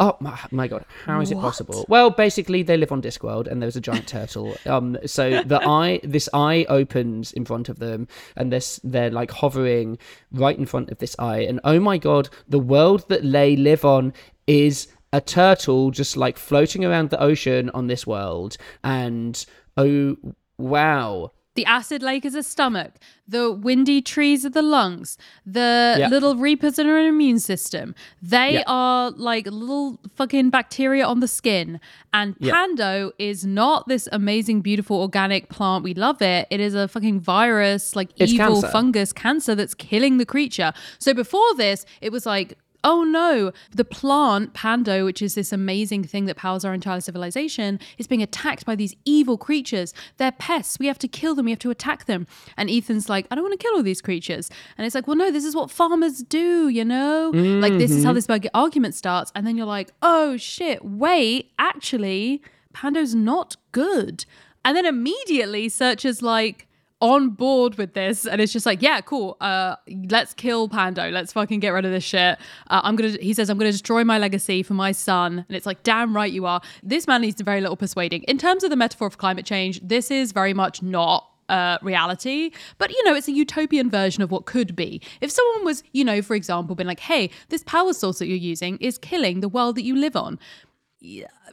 [0.00, 1.84] Oh my, my god, how is it possible?
[1.88, 4.56] Well, basically they live on Discworld and there's a giant turtle.
[4.66, 9.30] Um so the eye this eye opens in front of them and this they're like
[9.30, 9.98] hovering
[10.32, 13.84] right in front of this eye and oh my god, the world that they live
[13.84, 14.12] on
[14.46, 19.44] is a turtle just like floating around the ocean on this world and
[19.76, 20.16] oh
[20.58, 21.32] wow.
[21.60, 22.92] The acid lake is a stomach.
[23.28, 25.18] The windy trees are the lungs.
[25.44, 26.08] The Yeah.
[26.08, 27.94] little reapers are an immune system.
[28.22, 28.62] They Yeah.
[28.66, 31.80] are like little fucking bacteria on the skin.
[32.12, 32.52] And Yeah.
[32.54, 35.84] Pando is not this amazing, beautiful organic plant.
[35.84, 36.46] We love it.
[36.50, 38.68] It is a fucking virus, like It's evil cancer.
[38.68, 40.72] fungus cancer that's killing the creature.
[40.98, 46.04] So before this, it was like, oh no, the plant, Pando, which is this amazing
[46.04, 49.92] thing that powers our entire civilization, is being attacked by these evil creatures.
[50.16, 50.78] They're pests.
[50.78, 51.46] We have to kill them.
[51.46, 52.26] We have to attack them.
[52.56, 54.50] And Ethan's like, I don't want to kill all these creatures.
[54.78, 57.30] And it's like, well, no, this is what farmers do, you know?
[57.34, 58.14] Like, this is how mm-hmm.
[58.16, 59.32] this big argument starts.
[59.34, 64.24] And then you're like, oh shit, wait, actually, Pando's not good.
[64.64, 66.66] And then immediately Searcher's like,
[67.00, 69.74] on board with this and it's just like yeah cool uh
[70.10, 72.38] let's kill pando let's fucking get rid of this shit.
[72.68, 75.66] Uh, i'm gonna he says i'm gonna destroy my legacy for my son and it's
[75.66, 76.60] like damn right you are.
[76.82, 78.22] This man needs very little persuading.
[78.24, 82.52] In terms of the metaphor of climate change this is very much not uh, reality,
[82.78, 85.02] but you know, it's a utopian version of what could be.
[85.20, 88.36] If someone was, you know, for example, been like, hey, this power source that you're
[88.36, 90.38] using is killing the world that you live on,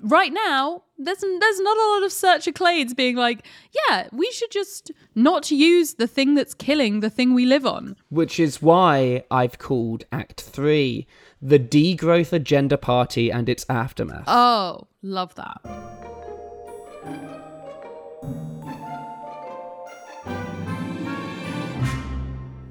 [0.01, 3.45] right now there's there's not a lot of searcher clades being like
[3.87, 7.95] yeah we should just not use the thing that's killing the thing we live on
[8.09, 11.07] Which is why I've called Act 3
[11.41, 14.25] the Degrowth Agenda Party and its aftermath.
[14.27, 15.61] oh love that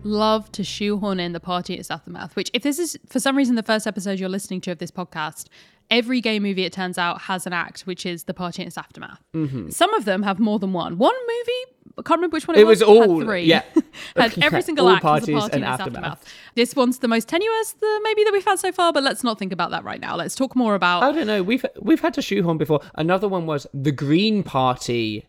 [0.04, 3.56] love to shoehorn in the party its aftermath which if this is for some reason
[3.56, 5.46] the first episode you're listening to of this podcast
[5.90, 8.78] every gay movie it turns out has an act which is the party and its
[8.78, 9.68] aftermath mm-hmm.
[9.70, 12.66] some of them have more than one one movie I can't remember which one it,
[12.66, 12.82] was.
[12.82, 13.44] It was all- three.
[13.44, 13.62] yeah.
[14.16, 16.04] had every single act parties party and and its aftermath.
[16.04, 16.34] aftermath.
[16.54, 18.92] This one's the most tenuous, the maybe that we've had so far.
[18.92, 20.14] But let's not think about that right now.
[20.14, 21.42] Let's talk more about I don't know.
[21.42, 22.80] We've we've had to shoehorn before.
[22.96, 25.26] Another one was the Green Party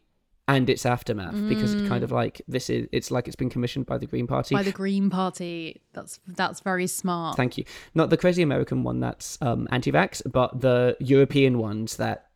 [0.48, 3.86] and its aftermath because it's kind of like this is it's like it's been commissioned
[3.86, 4.56] by the Green Party.
[4.56, 5.82] by the Green Party.
[5.94, 7.36] That's that's very smart.
[7.36, 7.66] Thank you.
[7.94, 12.28] Not the crazy American one that's um, anti-vax, but the European ones that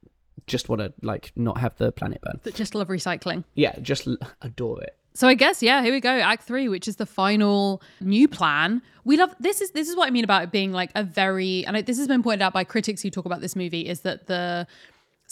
[0.47, 2.39] just want to like not have the planet burn.
[2.43, 3.43] That just love recycling.
[3.55, 4.97] Yeah, just l- adore it.
[5.13, 6.09] So I guess yeah, here we go.
[6.09, 8.81] Act three, which is the final new plan.
[9.05, 11.65] We love this is this is what I mean about it being like a very
[11.65, 14.27] and this has been pointed out by critics who talk about this movie is that
[14.27, 14.67] the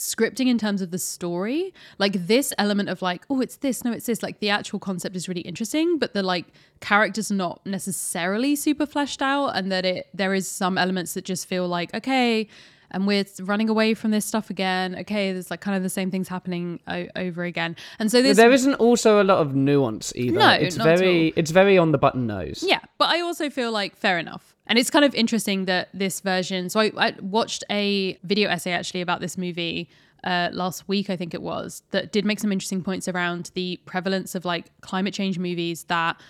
[0.00, 3.92] scripting in terms of the story like this element of like oh it's this no
[3.92, 6.46] it's this like the actual concept is really interesting but the like
[6.80, 11.24] characters are not necessarily super fleshed out and that it there is some elements that
[11.26, 12.48] just feel like okay
[12.92, 16.10] and we're running away from this stuff again okay there's like kind of the same
[16.10, 20.14] things happening o- over again and so this there isn't also a lot of nuance
[20.16, 20.38] either.
[20.38, 22.64] No, it's very it's very on the button nose.
[22.66, 24.49] Yeah, but I also feel like fair enough.
[24.70, 26.70] And it's kind of interesting that this version.
[26.70, 29.90] So I, I watched a video essay actually about this movie
[30.24, 33.78] uh, last week, I think it was, that did make some interesting points around the
[33.84, 36.20] prevalence of like climate change movies that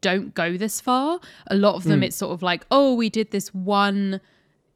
[0.00, 1.20] don't go this far.
[1.48, 4.20] A lot of them, it's sort of like, oh, we did this one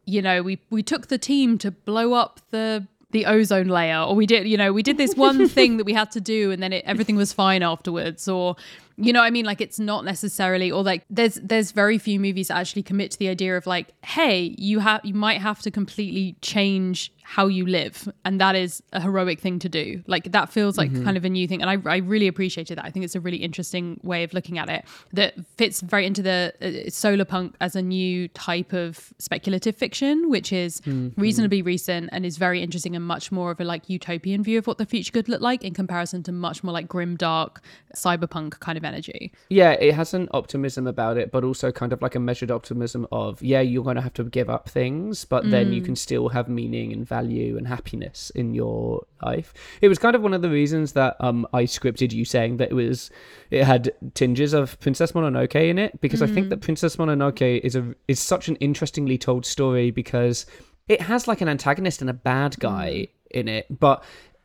[0.06, 4.14] you know, we we took the team to blow up the the ozone layer, or
[4.14, 6.62] we did, you know, we did this one thing that we had to do, and
[6.62, 8.56] then it, everything was fine afterwards, or
[8.96, 9.44] You know what I mean?
[9.44, 13.18] Like it's not necessarily or like there's there's very few movies that actually commit to
[13.18, 17.66] the idea of like, hey, you have you might have to completely change how you
[17.66, 21.04] live and that is a heroic thing to do like that feels like mm-hmm.
[21.04, 23.20] kind of a new thing and I, I really appreciated that i think it's a
[23.20, 24.84] really interesting way of looking at it
[25.14, 30.28] that fits very into the uh, solar punk as a new type of speculative fiction
[30.28, 31.18] which is mm-hmm.
[31.18, 34.66] reasonably recent and is very interesting and much more of a like utopian view of
[34.66, 37.62] what the future could look like in comparison to much more like grim dark
[37.96, 42.00] cyberpunk kind of energy yeah it has an optimism about it but also kind of
[42.02, 45.44] like a measured optimism of yeah you're going to have to give up things but
[45.44, 45.50] mm.
[45.50, 45.84] then you mm.
[45.84, 49.54] can still have meaning and value and happiness in your life.
[49.80, 52.70] It was kind of one of the reasons that um, I scripted you saying that
[52.70, 53.10] it was
[53.50, 56.30] it had tinges of Princess Mononoke in it because mm.
[56.30, 56.62] I think that mm.
[56.62, 60.46] Princess Mononoke is a is such an interestingly told story because
[60.88, 63.08] it has like an antagonist and a bad guy mm.
[63.30, 64.02] in it, but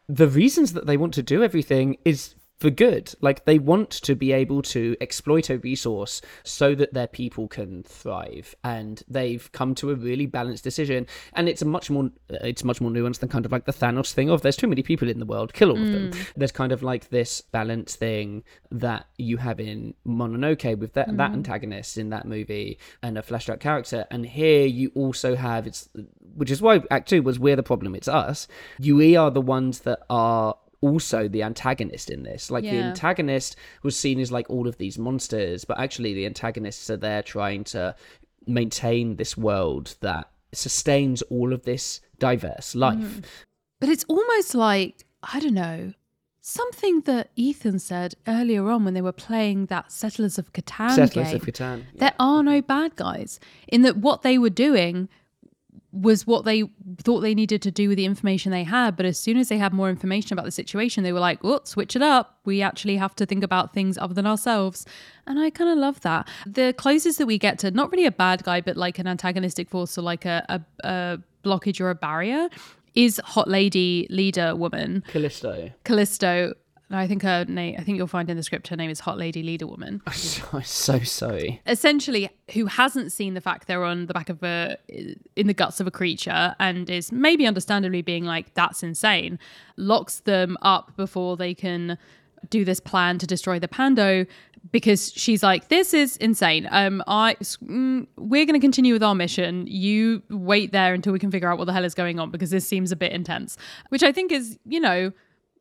[0.07, 3.13] the reasons that they want to do everything is for good.
[3.21, 7.83] Like they want to be able to exploit a resource so that their people can
[7.83, 11.07] thrive, and they've come to a really balanced decision.
[11.33, 14.11] And it's a much more it's much more nuanced than kind of like the Thanos
[14.11, 15.85] thing of there's too many people in the world, kill all mm.
[15.85, 16.11] of them.
[16.11, 16.33] Mm.
[16.35, 21.17] There's kind of like this balance thing that you have in Mononoke with that mm.
[21.17, 25.65] that antagonist in that movie and a fleshed out character, and here you also have
[25.65, 25.89] it's
[26.35, 27.95] which is why Act Two was we're the problem.
[27.95, 28.47] It's us.
[28.79, 32.49] You we are the ones that are also the antagonist in this.
[32.49, 32.71] Like yeah.
[32.71, 36.97] the antagonist was seen as like all of these monsters, but actually the antagonists are
[36.97, 37.95] there trying to
[38.47, 42.97] maintain this world that sustains all of this diverse life.
[42.97, 43.23] Mm.
[43.79, 45.93] But it's almost like, I don't know,
[46.41, 51.27] something that Ethan said earlier on when they were playing that Settlers of Catan Settlers
[51.27, 51.35] game.
[51.35, 51.79] of Catan.
[51.93, 51.99] Yeah.
[51.99, 53.39] There are no bad guys.
[53.67, 55.09] In that what they were doing
[55.91, 56.63] was what they
[57.03, 58.95] thought they needed to do with the information they had.
[58.95, 61.61] But as soon as they had more information about the situation, they were like, oh,
[61.63, 62.39] switch it up.
[62.45, 64.85] We actually have to think about things other than ourselves.
[65.25, 66.27] And I kind of love that.
[66.45, 69.69] The closest that we get to not really a bad guy, but like an antagonistic
[69.69, 70.45] force or like a,
[70.83, 72.49] a, a blockage or a barrier
[72.95, 75.03] is Hot Lady leader woman.
[75.07, 75.71] Callisto.
[75.85, 76.53] Callisto,
[76.91, 77.75] I think her name.
[77.77, 80.01] I think you'll find in the script her name is Hot Lady Leader Woman.
[80.07, 81.61] I'm so sorry.
[81.67, 84.77] Essentially, who hasn't seen the fact they're on the back of a
[85.35, 89.37] in the guts of a creature and is maybe understandably being like, "That's insane,"
[89.77, 91.97] locks them up before they can
[92.49, 94.25] do this plan to destroy the Pando
[94.71, 96.67] because she's like, "This is insane.
[96.71, 99.67] Um, I mm, we're going to continue with our mission.
[99.67, 102.49] You wait there until we can figure out what the hell is going on because
[102.49, 103.57] this seems a bit intense."
[103.89, 105.11] Which I think is, you know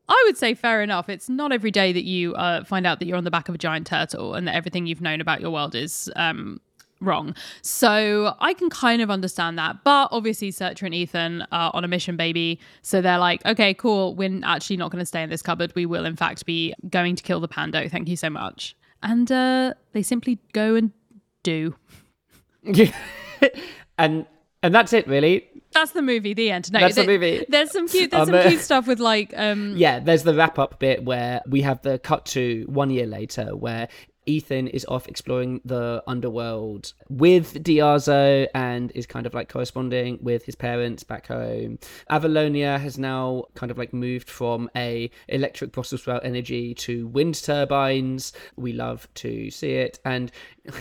[0.09, 1.09] I would say fair enough.
[1.09, 3.55] It's not every day that you uh, find out that you're on the back of
[3.55, 6.61] a giant turtle and that everything you've known about your world is um,
[7.01, 7.35] wrong.
[7.63, 9.85] So I can kind of understand that.
[9.85, 12.59] But obviously, Searcher and Ethan are on a mission, baby.
[12.83, 14.15] So they're like, okay, cool.
[14.15, 15.73] We're actually not going to stay in this cupboard.
[15.75, 17.89] We will, in fact, be going to kill the pando.
[17.89, 18.77] Thank you so much.
[19.03, 20.93] And uh, they simply go and
[21.43, 21.77] do.
[23.99, 24.27] and
[24.63, 25.49] and that's it, really.
[25.73, 26.35] That's the movie.
[26.35, 26.73] The end.
[26.73, 27.45] No, That's the movie.
[27.49, 28.11] There's some cute.
[28.11, 29.33] There's um, some cute stuff with like.
[29.37, 33.07] um Yeah, there's the wrap up bit where we have the cut to one year
[33.07, 33.89] later where
[34.29, 40.45] Ethan is off exploring the underworld with Diazo and is kind of like corresponding with
[40.45, 41.79] his parents back home.
[42.11, 47.43] Avalonia has now kind of like moved from a electric Brussels sprout energy to wind
[47.43, 48.35] turbines.
[48.57, 49.99] We love to see it.
[50.05, 50.31] And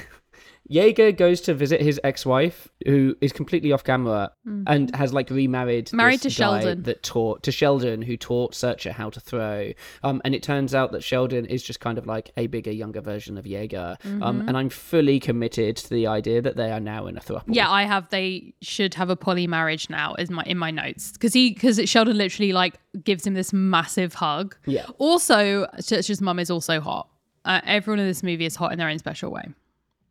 [0.70, 4.64] Jaeger goes to visit his ex-wife, who is completely off camera mm-hmm.
[4.68, 9.10] and has like remarried, married to Sheldon, that taught to Sheldon, who taught Searcher how
[9.10, 9.72] to throw.
[10.04, 13.02] Um, and it turns out that Sheldon is just kind of like a bigger, younger
[13.02, 13.98] version of Jaeger.
[14.04, 14.24] Um, mm-hmm.
[14.24, 17.44] Um, and I'm fully committed to the idea that they are now in a throuple.
[17.48, 18.10] Yeah, I have.
[18.10, 21.80] They should have a poly marriage now, is my in my notes because he because
[21.90, 24.56] Sheldon literally like gives him this massive hug.
[24.66, 24.86] Yeah.
[24.98, 27.10] Also, Searcher's mum is also hot.
[27.46, 29.46] Uh, everyone in this movie is hot in their own special way.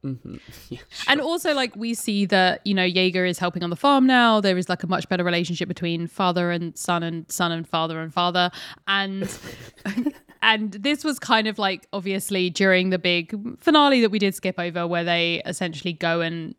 [0.06, 0.36] Mm-hmm.
[0.68, 1.12] Yeah, sure.
[1.12, 4.40] And also, like, we see that, you know, Jaeger is helping on the farm now.
[4.40, 8.00] There is like a much better relationship between father and son and son and father
[8.00, 8.50] and father.
[8.86, 9.28] And.
[10.42, 14.58] and this was kind of like obviously during the big finale that we did skip
[14.58, 16.54] over where they essentially go and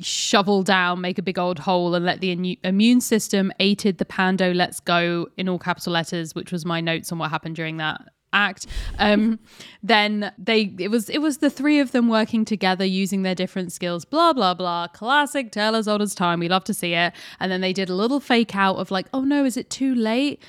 [0.00, 4.52] shovel down, make a big old hole, and let the immune system aided the Pando
[4.52, 8.02] Let's Go in all capital letters, which was my notes on what happened during that
[8.32, 8.66] act
[8.98, 9.38] um
[9.82, 13.72] then they it was it was the three of them working together using their different
[13.72, 17.12] skills blah blah blah classic tell as old as time we love to see it
[17.40, 19.94] and then they did a little fake out of like oh no is it too
[19.94, 20.42] late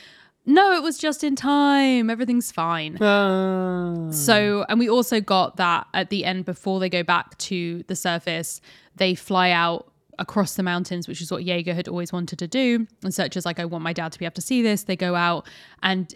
[0.46, 2.10] no, it was just in time.
[2.10, 3.02] Everything's fine.
[3.02, 4.12] Uh.
[4.12, 7.96] So, and we also got that at the end before they go back to the
[7.96, 8.60] surface,
[8.96, 12.86] they fly out across the mountains, which is what Jaeger had always wanted to do.
[13.04, 14.84] And Searcher's like, I want my dad to be able to see this.
[14.84, 15.48] They go out
[15.82, 16.14] and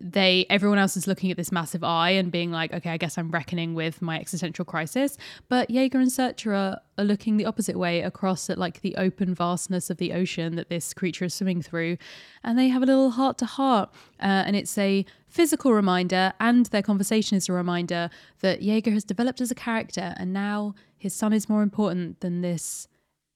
[0.00, 3.18] they everyone else is looking at this massive eye and being like, okay, I guess
[3.18, 5.16] I'm reckoning with my existential crisis.
[5.48, 9.34] But Jaeger and Searcher are, are looking the opposite way across at like the open
[9.34, 11.96] vastness of the ocean that this creature is swimming through,
[12.44, 16.66] and they have a little heart to heart, uh, and it's a physical reminder, and
[16.66, 18.10] their conversation is a reminder
[18.40, 22.40] that Jaeger has developed as a character, and now his son is more important than
[22.40, 22.86] this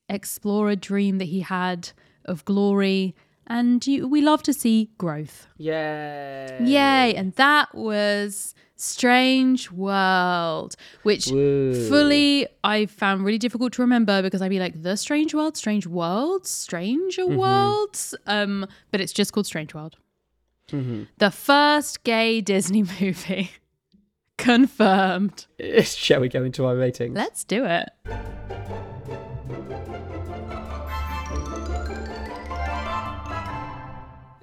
[0.08, 1.90] explorer dream that he had
[2.24, 3.14] of glory
[3.46, 5.46] and you, we love to see growth.
[5.56, 6.56] Yay!
[6.60, 7.14] Yay!
[7.14, 11.88] And that was Strange World, which Woo.
[11.88, 15.86] fully I found really difficult to remember because I'd be like the Strange World, Strange
[15.86, 18.14] Worlds, Stranger Worlds.
[18.26, 19.96] Um, but it's just called Strange World.
[21.18, 23.52] The first gay Disney movie.
[24.38, 25.46] Confirmed.
[25.84, 27.14] Shall we go into our ratings?
[27.14, 28.93] Let's do it.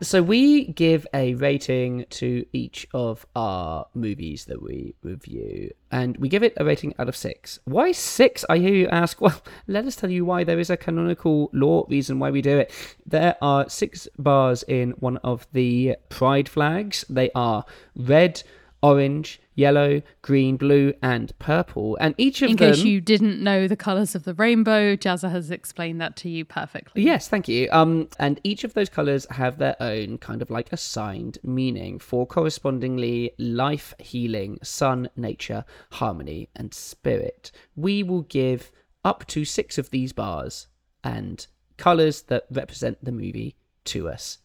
[0.04, 6.28] So we give a rating to each of our movies that we review, and we
[6.28, 7.60] give it a rating out of six.
[7.66, 8.43] Why six?
[8.49, 9.22] I hear you ask.
[9.22, 10.43] Well, let us tell you why.
[10.43, 12.74] There is a canonical law reason why we do it.
[13.06, 17.06] There are six bars in one of the pride flags.
[17.08, 18.41] They are red,
[18.82, 22.70] orange, yellow, green, blue, and purple, and each of In them.
[22.70, 26.30] In case you didn't know the colours of the rainbow, Jazza has explained that to
[26.30, 27.04] you perfectly.
[27.04, 27.68] Yes, thank you.
[27.72, 32.26] Um, and each of those colors have their own kind of like assigned meaning for
[32.26, 37.52] correspondingly life, healing, sun, nature, harmony, and spirit.
[37.76, 38.72] We will give
[39.04, 40.68] up to six of these bars
[41.04, 41.45] and
[41.78, 44.38] colors that represent the movie to us.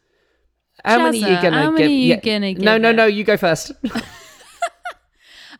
[0.84, 1.80] How many are you gonna how give?
[1.80, 2.96] many are you gonna No, give no, it?
[2.96, 3.06] no.
[3.06, 3.72] You go first.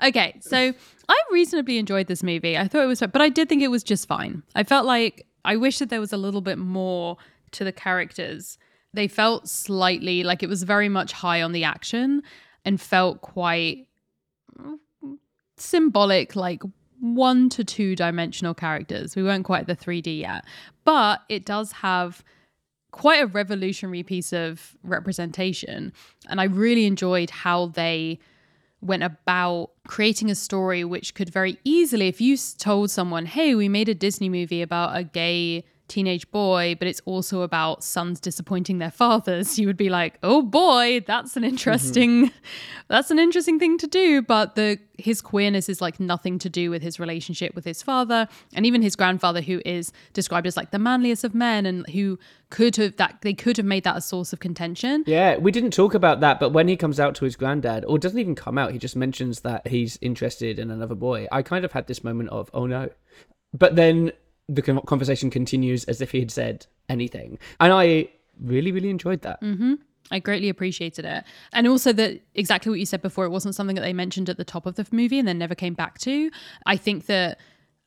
[0.02, 0.72] Okay, so
[1.08, 2.56] I reasonably enjoyed this movie.
[2.56, 4.42] I thought it was, but I did think it was just fine.
[4.54, 7.16] I felt like I wish that there was a little bit more
[7.52, 8.58] to the characters.
[8.92, 12.22] They felt slightly like it was very much high on the action
[12.64, 13.86] and felt quite
[14.58, 14.78] mm,
[15.56, 16.62] symbolic, like
[17.00, 19.14] one to two dimensional characters.
[19.14, 20.44] We weren't quite the 3D yet,
[20.84, 22.24] but it does have
[22.90, 25.92] quite a revolutionary piece of representation.
[26.28, 28.18] And I really enjoyed how they
[28.80, 33.68] went about creating a story which could very easily, if you told someone, hey, we
[33.68, 38.78] made a Disney movie about a gay teenage boy, but it's also about sons disappointing
[38.78, 42.36] their fathers, you would be like, oh boy, that's an interesting, mm-hmm.
[42.88, 44.22] that's an interesting thing to do.
[44.22, 48.26] But the his queerness is like nothing to do with his relationship with his father
[48.54, 52.18] and even his grandfather, who is described as like the manliest of men and who
[52.50, 55.04] could have that they could have made that a source of contention.
[55.06, 57.98] Yeah, we didn't talk about that, but when he comes out to his granddad, or
[57.98, 61.26] doesn't even come out, he just mentions that he's interested in another boy.
[61.30, 62.88] I kind of had this moment of, oh no.
[63.52, 64.12] But then
[64.48, 67.38] the conversation continues as if he had said anything.
[67.60, 68.08] And I
[68.40, 69.40] really, really enjoyed that.
[69.42, 69.74] Mm-hmm.
[70.10, 71.24] I greatly appreciated it.
[71.52, 74.36] And also that exactly what you said before, it wasn't something that they mentioned at
[74.36, 76.30] the top of the movie and then never came back to.
[76.64, 77.40] I think that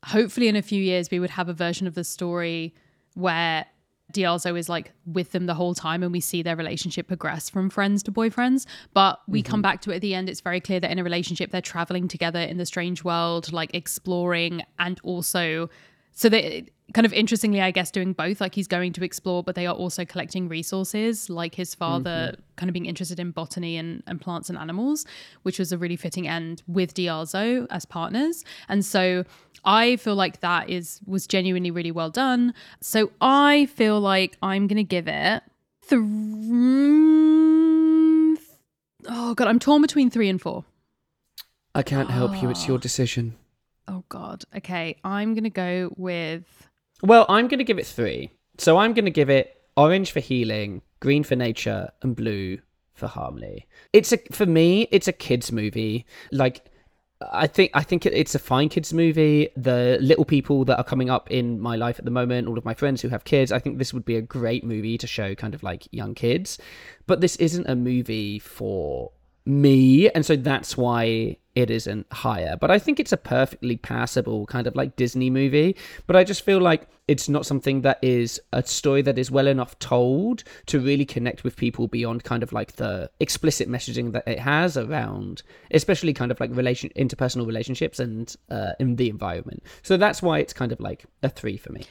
[0.06, 2.74] hopefully in a few years we would have a version of the story
[3.14, 3.66] where
[4.14, 7.70] Diazo is like with them the whole time and we see their relationship progress from
[7.70, 8.66] friends to boyfriends.
[8.94, 9.52] But we mm-hmm.
[9.52, 10.30] come back to it at the end.
[10.30, 13.74] It's very clear that in a relationship they're traveling together in the strange world, like
[13.74, 15.70] exploring and also
[16.20, 18.42] so they kind of interestingly, I guess, doing both.
[18.42, 22.42] Like he's going to explore, but they are also collecting resources, like his father mm-hmm.
[22.58, 25.06] kind of being interested in botany and, and plants and animals,
[25.44, 28.44] which was a really fitting end with Diazo as partners.
[28.68, 29.24] And so
[29.64, 32.54] I feel like that is was genuinely really well done.
[32.82, 35.42] So I feel like I'm gonna give it
[35.84, 36.02] three.
[39.08, 40.66] Oh god, I'm torn between three and four.
[41.74, 42.50] I can't help you.
[42.50, 42.82] It's your ah.
[42.82, 43.38] decision.
[43.90, 44.44] Oh god.
[44.56, 46.70] Okay, I'm gonna go with
[47.02, 48.32] Well, I'm to give it three.
[48.60, 52.60] So I'm to give it orange for healing, green for nature, and blue
[52.94, 53.66] for harmony.
[53.92, 56.06] It's a for me, it's a kids movie.
[56.32, 56.66] Like
[57.32, 59.50] I think I think it's a fine kids movie.
[59.58, 62.66] The little people that are coming up in my life at the moment, all of
[62.66, 65.34] my friends who have kids, I think this would be a great movie to show
[65.34, 66.60] kind of like young kids.
[67.08, 69.12] But this isn't a movie for
[69.50, 72.56] me, and so that's why it isn't higher.
[72.56, 75.76] But I think it's a perfectly passable kind of like Disney movie.
[76.08, 79.48] But I just feel like it's not something that is a story that is well
[79.48, 84.28] enough told to really connect with people beyond kind of like the explicit messaging that
[84.28, 85.42] it has around,
[85.72, 89.64] especially kind of like relation interpersonal relationships and uh, in the environment.
[89.82, 91.84] So that's why it's kind of like a three for me.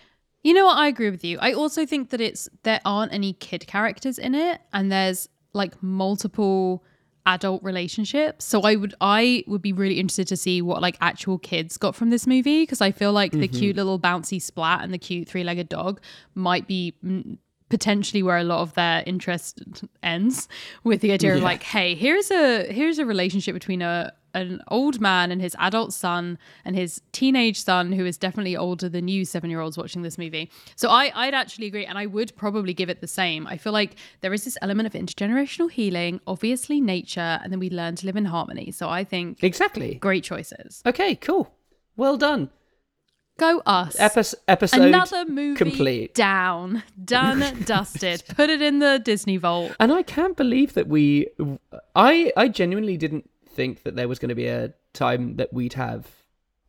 [0.44, 0.78] You know what?
[0.78, 1.38] I agree with you.
[1.40, 5.82] I also think that it's there aren't any kid characters in it, and there's like
[5.82, 6.84] multiple
[7.28, 8.44] adult relationships.
[8.44, 11.94] So I would I would be really interested to see what like actual kids got
[11.94, 15.28] from this movie because I feel like the cute little bouncy splat and the cute
[15.28, 16.00] three-legged dog
[16.34, 17.36] might be mm,
[17.68, 19.62] potentially where a lot of their interest
[20.02, 20.48] ends
[20.84, 25.00] with the idea of like hey here's a here's a relationship between a an old
[25.00, 29.24] man and his adult son and his teenage son who is definitely older than you
[29.24, 32.74] seven year olds watching this movie so i i'd actually agree and i would probably
[32.74, 36.80] give it the same i feel like there is this element of intergenerational healing obviously
[36.80, 39.94] nature and then we learn to live in harmony so i think Exactly.
[39.94, 41.52] great choices Okay, cool.
[41.96, 42.50] Well done.
[43.38, 46.14] go us Epis- episode another movie complete.
[46.14, 51.28] down done dusted put it in the disney vault And I can't believe that we.
[51.94, 55.74] I I genuinely didn't think that there was going to be a time that we'd
[55.74, 56.06] have,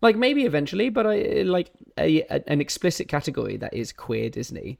[0.02, 4.80] like maybe eventually, but I like a, a an explicit category that is queer Disney.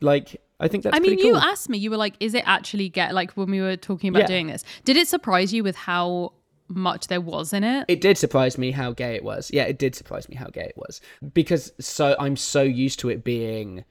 [0.00, 0.28] Like
[0.60, 0.96] I think that's.
[0.96, 1.36] I mean, you cool.
[1.52, 4.20] asked me, you were like, is it actually get like when we were talking about
[4.24, 4.34] Yeah.
[4.34, 4.62] doing this?
[4.84, 6.32] Did it surprise you with how
[6.68, 7.84] much there was in it?
[7.88, 9.50] It did surprise me how gay it was.
[9.52, 11.00] Yeah, it did surprise me how gay it was
[11.32, 13.84] because so I'm so used to it being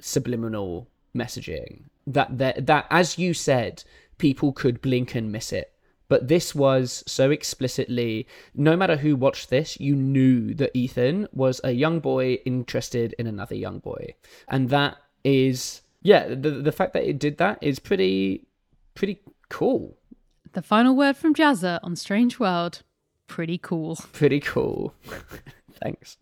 [0.00, 3.82] subliminal messaging that that that as you said,
[4.18, 5.72] people could blink and miss it.
[6.08, 11.60] But this was so explicitly, no matter who watched this, you knew that Ethan was
[11.62, 14.14] a young boy interested in another young boy.
[14.48, 18.46] And that is yeah, the the fact that it did that is pretty
[18.94, 19.96] pretty cool.
[20.52, 22.82] The final word from Jazza on Strange World.
[23.26, 23.96] Pretty cool.
[24.12, 24.94] Pretty cool.
[25.82, 26.16] Thanks.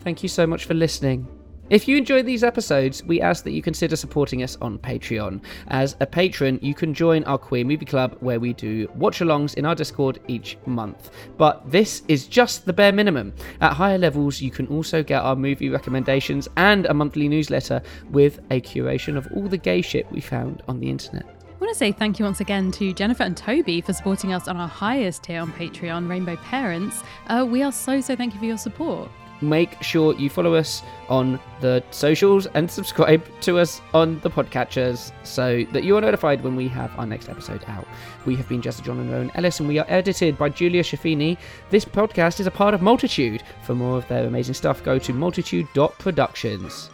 [0.00, 1.26] Thank you so much for listening.
[1.70, 5.42] If you enjoyed these episodes, we ask that you consider supporting us on Patreon.
[5.68, 9.54] As a patron, you can join our Queer Movie Club where we do watch alongs
[9.54, 11.10] in our Discord each month.
[11.38, 13.32] But this is just the bare minimum.
[13.60, 18.40] At higher levels, you can also get our movie recommendations and a monthly newsletter with
[18.50, 21.24] a curation of all the gay shit we found on the internet.
[21.24, 24.48] I want to say thank you once again to Jennifer and Toby for supporting us
[24.48, 27.02] on our highest tier on Patreon, Rainbow Parents.
[27.28, 29.08] Uh, we are so, so thank you for your support.
[29.42, 35.12] Make sure you follow us on the socials and subscribe to us on the podcatchers
[35.24, 37.86] so that you are notified when we have our next episode out.
[38.24, 41.36] We have been Jazza John and Rowan Ellis, and we are edited by Julia Schifini.
[41.70, 43.42] This podcast is a part of Multitude.
[43.62, 46.90] For more of their amazing stuff, go to multitude.productions.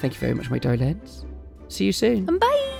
[0.00, 1.24] Thank you very much, my darlings.
[1.68, 2.28] See you soon.
[2.28, 2.77] And bye!